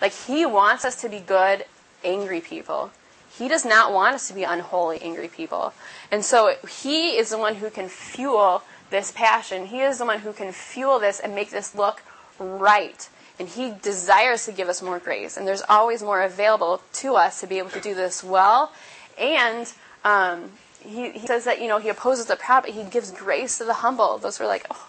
[0.00, 1.64] Like, He wants us to be good,
[2.04, 2.90] angry people.
[3.30, 5.72] He does not want us to be unholy, angry people.
[6.10, 9.66] And so He is the one who can fuel this passion.
[9.66, 12.02] He is the one who can fuel this and make this look
[12.38, 13.08] right.
[13.38, 15.36] And He desires to give us more grace.
[15.36, 18.72] And there's always more available to us to be able to do this well.
[19.18, 19.72] And
[20.04, 23.58] um, he, he says that, you know, He opposes the proud, but He gives grace
[23.58, 24.18] to the humble.
[24.18, 24.88] Those were like, oh,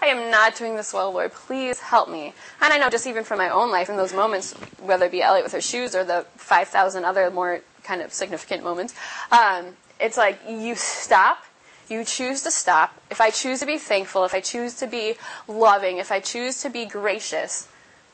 [0.00, 1.32] I am not doing this well, Lord.
[1.32, 2.32] Please help me.
[2.60, 5.22] And I know just even from my own life in those moments, whether it be
[5.22, 8.94] Elliot with her shoes or the 5,000 other more kind of significant moments,
[9.30, 11.44] um, it's like you stop.
[11.88, 12.98] You choose to stop.
[13.10, 15.16] If I choose to be thankful, if I choose to be
[15.46, 17.68] loving, if I choose to be gracious,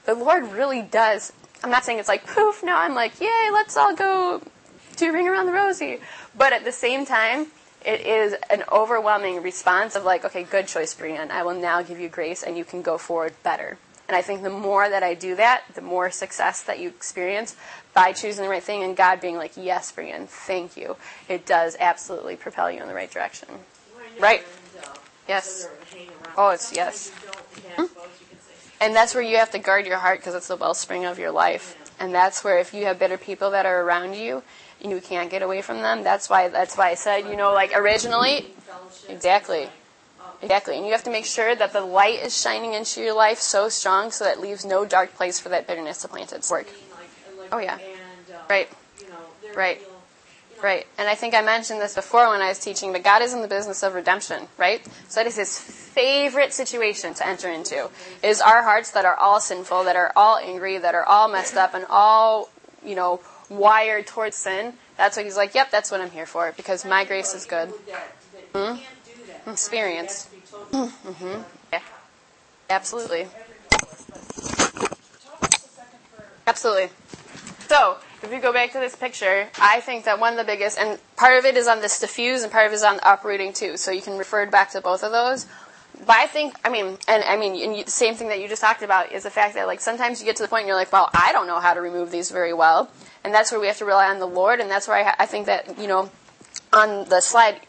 [0.07, 1.33] the Lord really does.
[1.63, 4.43] I'm not saying it's like poof, now I'm like, yay, let's all go
[4.97, 5.99] do ring around the rosy.
[6.37, 7.47] But at the same time,
[7.85, 11.31] it is an overwhelming response of like, okay, good choice, Brienne.
[11.31, 13.79] I will now give you grace and you can go forward better.
[14.09, 17.55] And I think the more that I do that, the more success that you experience
[17.95, 20.97] by choosing the right thing and God being like, yes, Brienne, thank you.
[21.29, 23.49] It does absolutely propel you in the right direction.
[24.19, 24.45] Right.
[25.29, 25.69] Yes.
[26.37, 27.11] Oh, it's yes.
[27.77, 27.85] Hmm?
[28.81, 31.31] And that's where you have to guard your heart because it's the wellspring of your
[31.31, 31.77] life.
[32.01, 34.43] And that's where if you have bitter people that are around you
[34.83, 36.03] and you can't get away from them.
[36.03, 38.47] That's why that's why I said, you know, like originally
[39.09, 39.71] Exactly.
[40.43, 40.77] Exactly.
[40.77, 43.69] And you have to make sure that the light is shining into your life so
[43.69, 46.69] strong so that it leaves no dark place for that bitterness to plant its work.
[47.53, 47.79] Oh yeah.
[48.49, 48.69] Right.
[49.55, 49.81] Right.
[50.63, 50.87] Right.
[50.99, 53.41] And I think I mentioned this before when I was teaching, but God is in
[53.41, 54.85] the business of redemption, right?
[55.09, 57.89] So that is his favorite situation to enter into.
[58.23, 61.57] Is our hearts that are all sinful, that are all angry, that are all messed
[61.57, 62.51] up and all,
[62.85, 66.53] you know, wired towards sin, that's what he's like, yep, that's what I'm here for,
[66.57, 67.73] because my grace is good.
[68.53, 69.51] Mm-hmm.
[69.51, 70.29] Experience.
[70.73, 71.43] Mm-hmm.
[71.73, 71.81] Yeah.
[72.69, 73.27] Absolutely.
[76.47, 76.91] Absolutely.
[77.67, 80.79] So, if you go back to this picture, I think that one of the biggest,
[80.79, 83.13] and part of it is on this diffuse and part of it is on the
[83.13, 85.47] uprooting too, so you can refer back to both of those.
[86.07, 88.49] But I think, I mean, and I mean, and you, the same thing that you
[88.49, 90.69] just talked about is the fact that like sometimes you get to the point and
[90.69, 92.91] you're like, well, I don't know how to remove these very well.
[93.23, 94.61] And that's where we have to rely on the Lord.
[94.61, 96.11] And that's where I, I think that, you know,
[96.73, 97.61] on the slide,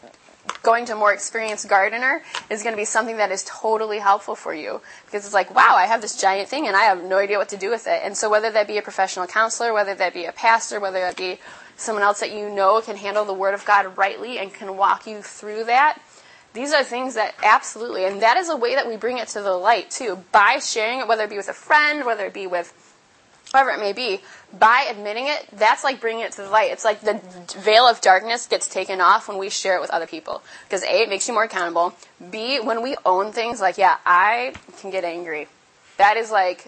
[0.62, 4.34] going to a more experienced gardener is going to be something that is totally helpful
[4.34, 4.80] for you.
[5.06, 7.48] Because it's like wow i have this giant thing and i have no idea what
[7.50, 8.00] to do with it.
[8.02, 11.16] And so whether that be a professional counselor whether that be a pastor whether that
[11.16, 11.38] be
[11.76, 15.06] someone else that you know can handle the word of god rightly and can walk
[15.06, 16.00] you through that
[16.52, 19.40] these are things that absolutely and that is a way that we bring it to
[19.40, 20.22] the light too.
[20.32, 22.72] By sharing it whether it be with a friend whether it be with
[23.52, 24.20] whoever it may be,
[24.58, 26.72] by admitting it, that's like bringing it to the light.
[26.72, 27.20] It's like the
[27.58, 30.42] veil of darkness gets taken off when we share it with other people.
[30.64, 31.94] Because A, it makes you more accountable.
[32.30, 35.48] B, when we own things, like, yeah, I can get angry.
[35.98, 36.66] That is like,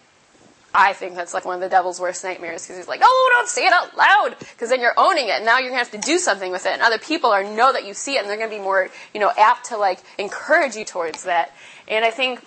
[0.75, 3.49] I think that's like one of the devil's worst nightmares because he's like, oh, don't
[3.49, 6.03] say it out loud because then you're owning it and now you're going to have
[6.03, 8.29] to do something with it and other people are know that you see it and
[8.29, 11.53] they're going to be more, you know, apt to like encourage you towards that.
[11.87, 12.45] And I think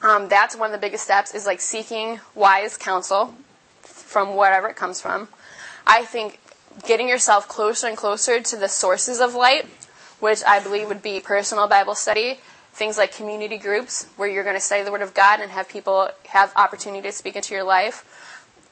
[0.00, 3.34] um, that's one of the biggest steps is like seeking wise counsel
[4.06, 5.28] from wherever it comes from.
[5.86, 6.38] I think
[6.86, 9.66] getting yourself closer and closer to the sources of light,
[10.20, 12.38] which I believe would be personal Bible study,
[12.72, 15.68] things like community groups where you're going to study the Word of God and have
[15.68, 18.04] people have opportunity to speak into your life.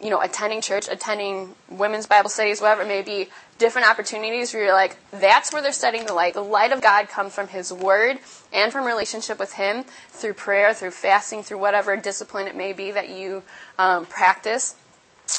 [0.00, 3.28] you know, attending church, attending women's Bible studies, whatever it may be,
[3.58, 6.34] different opportunities where you're like, that's where they're studying the light.
[6.34, 8.18] The light of God comes from His Word
[8.52, 12.90] and from relationship with Him through prayer, through fasting, through whatever discipline it may be
[12.90, 13.42] that you
[13.78, 14.74] um, practice.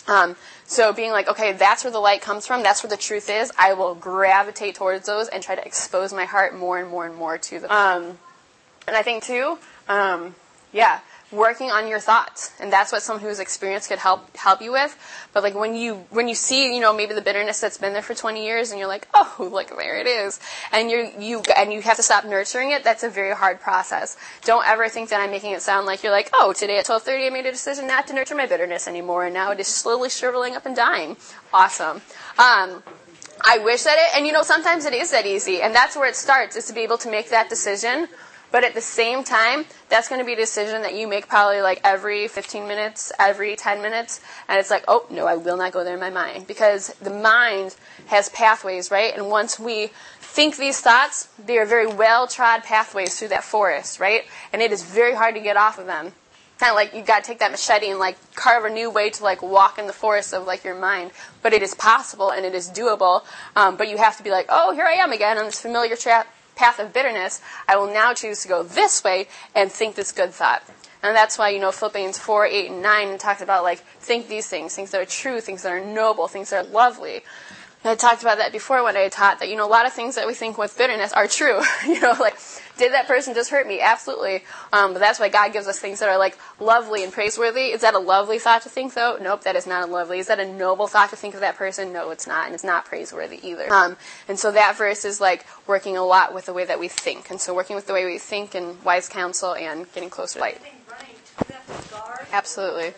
[0.08, 2.64] Um, so being like, okay, that's where the light comes from.
[2.64, 3.52] That's where the truth is.
[3.58, 7.16] I will gravitate towards those and try to expose my heart more and more and
[7.16, 7.70] more to them.
[7.72, 8.18] Um,
[8.88, 9.58] and I think too,
[9.88, 10.36] um,
[10.72, 11.00] yeah,
[11.36, 14.98] working on your thoughts, and that's what someone who's experienced could help help you with.
[15.34, 18.02] But like when you when you see, you know, maybe the bitterness that's been there
[18.02, 20.40] for 20 years, and you're like, oh, like there it is,
[20.72, 22.84] and you you and you have to stop nurturing it.
[22.84, 24.18] That's a very hard process.
[24.44, 27.28] Don't ever think that I'm making it sound like you're like, oh, today at 12:30
[27.28, 30.10] I made a decision not to nurture my bitterness anymore, and now it is slowly
[30.10, 31.18] shriveling up and dying.
[31.54, 32.02] Awesome.
[32.38, 32.84] Um,
[33.44, 36.08] I wish that it, and you know, sometimes it is that easy, and that's where
[36.08, 38.08] it starts, is to be able to make that decision
[38.56, 41.60] but at the same time, that's going to be a decision that you make probably
[41.60, 44.22] like every 15 minutes, every 10 minutes.
[44.48, 46.48] And it's like, oh, no, I will not go there in my mind.
[46.48, 47.76] Because the mind
[48.06, 49.14] has pathways, right?
[49.14, 49.90] And once we
[50.22, 54.24] think these thoughts, they are very well trod pathways through that forest, right?
[54.54, 56.14] And it is very hard to get off of them.
[56.58, 59.10] Kind of like you got to take that machete and like carve a new way
[59.10, 61.12] to like walk in the forest of like your mind.
[61.42, 63.26] But it is possible and it is doable.
[63.58, 65.98] Um, but you have to be like, oh, here I am again on this familiar
[65.98, 70.12] trap path of bitterness, I will now choose to go this way and think this
[70.12, 70.64] good thought.
[71.04, 74.48] And that's why, you know, Philippians 4, 8, and 9 talks about, like, think these
[74.48, 77.22] things, things that are true, things that are noble, things that are lovely.
[77.84, 79.94] And I talked about that before when I taught that, you know, a lot of
[79.94, 81.62] things that we think with bitterness are true.
[81.86, 82.38] you know, like,
[82.78, 83.82] did that person just hurt me?
[83.82, 84.44] Absolutely.
[84.74, 87.72] Um, but that's why God gives us things that are like lovely and praiseworthy.
[87.72, 89.18] Is that a lovely thought to think though?
[89.22, 90.20] Nope, that is not a lovely.
[90.20, 91.94] Is that a noble thought to think of that person?
[91.94, 93.72] No, it's not, and it's not praiseworthy either.
[93.72, 93.98] Um,
[94.28, 97.30] and so that verse is like working a lot with the way that we think,
[97.30, 100.42] and so working with the way we think and wise counsel and getting closer to
[100.42, 100.62] light.
[102.32, 102.94] Absolutely.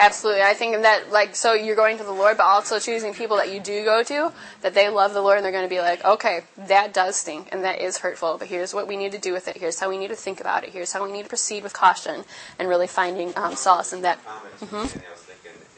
[0.00, 0.42] Absolutely.
[0.42, 3.52] I think that, like, so you're going to the Lord, but also choosing people that
[3.52, 4.32] you do go to,
[4.62, 7.48] that they love the Lord and they're going to be like, okay, that does stink
[7.52, 9.56] and that is hurtful, but here's what we need to do with it.
[9.56, 10.70] Here's how we need to think about it.
[10.70, 12.24] Here's how we need to proceed with caution
[12.58, 14.18] and really finding um, solace in that.
[14.60, 14.98] Mm-hmm.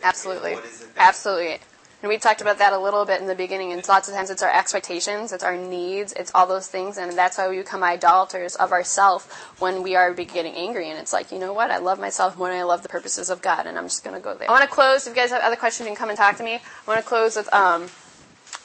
[0.03, 0.57] Absolutely.
[0.97, 1.59] Absolutely.
[2.07, 4.31] And we talked about that a little bit in the beginning, and lots of times
[4.31, 7.83] it's our expectations, it's our needs, it's all those things, and that's why we become
[7.83, 10.89] idolaters of ourself when we are getting angry.
[10.89, 11.73] And it's like, you know what?
[11.73, 14.15] I love myself more than I love the purposes of God, and I'm just going
[14.15, 14.49] to go there.
[14.49, 15.09] I want to close.
[15.09, 16.55] If you guys have other questions, you can come and talk to me.
[16.55, 17.89] I want to close with um,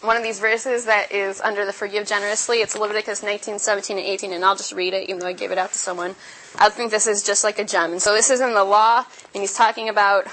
[0.02, 2.58] one of these verses that is under the forgive generously.
[2.58, 5.50] It's Leviticus 19, 17, and 18, and I'll just read it, even though I gave
[5.52, 6.14] it out to someone.
[6.60, 7.92] I think this is just like a gem.
[7.92, 10.28] And so this is in the law, and he's talking about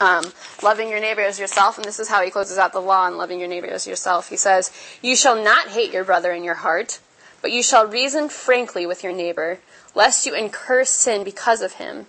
[0.00, 0.24] um,
[0.62, 3.16] loving your neighbor as yourself, and this is how he closes out the law on
[3.16, 4.28] loving your neighbor as yourself.
[4.28, 4.70] He says,
[5.02, 6.98] You shall not hate your brother in your heart,
[7.42, 9.58] but you shall reason frankly with your neighbor,
[9.94, 12.06] lest you incur sin because of him.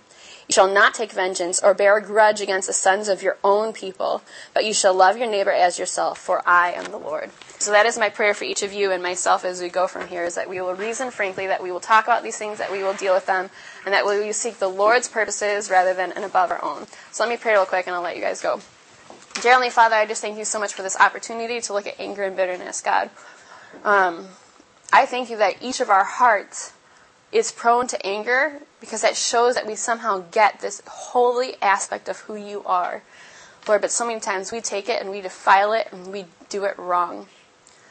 [0.47, 3.73] You shall not take vengeance or bear a grudge against the sons of your own
[3.73, 4.21] people,
[4.53, 7.31] but you shall love your neighbor as yourself, for I am the Lord.
[7.59, 10.07] So that is my prayer for each of you and myself as we go from
[10.07, 12.71] here, is that we will reason frankly, that we will talk about these things, that
[12.71, 13.49] we will deal with them,
[13.83, 16.85] and that we will seek the Lord's purposes rather than and above our own.
[17.11, 18.61] So let me pray real quick and I'll let you guys go.
[19.41, 21.99] Dear Heavenly Father, I just thank you so much for this opportunity to look at
[21.99, 23.09] anger and bitterness, God.
[23.83, 24.27] Um,
[24.93, 26.73] I thank you that each of our hearts
[27.31, 32.19] is prone to anger because that shows that we somehow get this holy aspect of
[32.21, 33.01] who you are.
[33.67, 36.63] Lord, but so many times we take it and we defile it and we do
[36.63, 37.27] it wrong.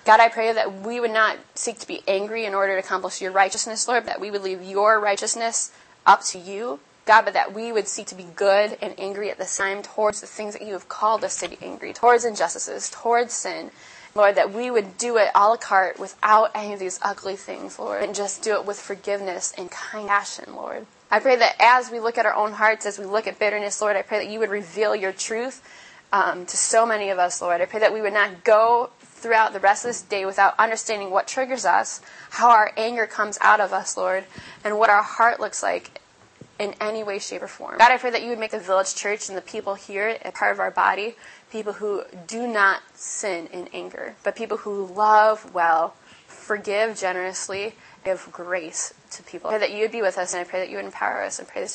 [0.04, 3.20] God, I pray that we would not seek to be angry in order to accomplish
[3.20, 5.72] your righteousness, Lord, that we would leave your righteousness
[6.06, 9.38] up to you, God, but that we would seek to be good and angry at
[9.38, 12.88] the same towards the things that you have called us to be angry, towards injustices,
[12.88, 13.72] towards sin,
[14.16, 17.78] Lord, that we would do it a la carte without any of these ugly things,
[17.78, 20.86] Lord, and just do it with forgiveness and compassion, Lord.
[21.10, 23.80] I pray that as we look at our own hearts, as we look at bitterness,
[23.80, 25.62] Lord, I pray that you would reveal your truth
[26.12, 27.60] um, to so many of us, Lord.
[27.60, 31.10] I pray that we would not go throughout the rest of this day without understanding
[31.10, 32.00] what triggers us,
[32.30, 34.24] how our anger comes out of us, Lord,
[34.64, 36.00] and what our heart looks like
[36.58, 37.78] in any way, shape, or form.
[37.78, 40.32] God, I pray that you would make the village church and the people here a
[40.32, 41.16] part of our body
[41.50, 45.94] people who do not sin in anger, but people who love well,
[46.26, 49.48] forgive generously, give grace to people.
[49.48, 51.22] I pray that you would be with us, and I pray that you would empower
[51.22, 51.74] us, and pray this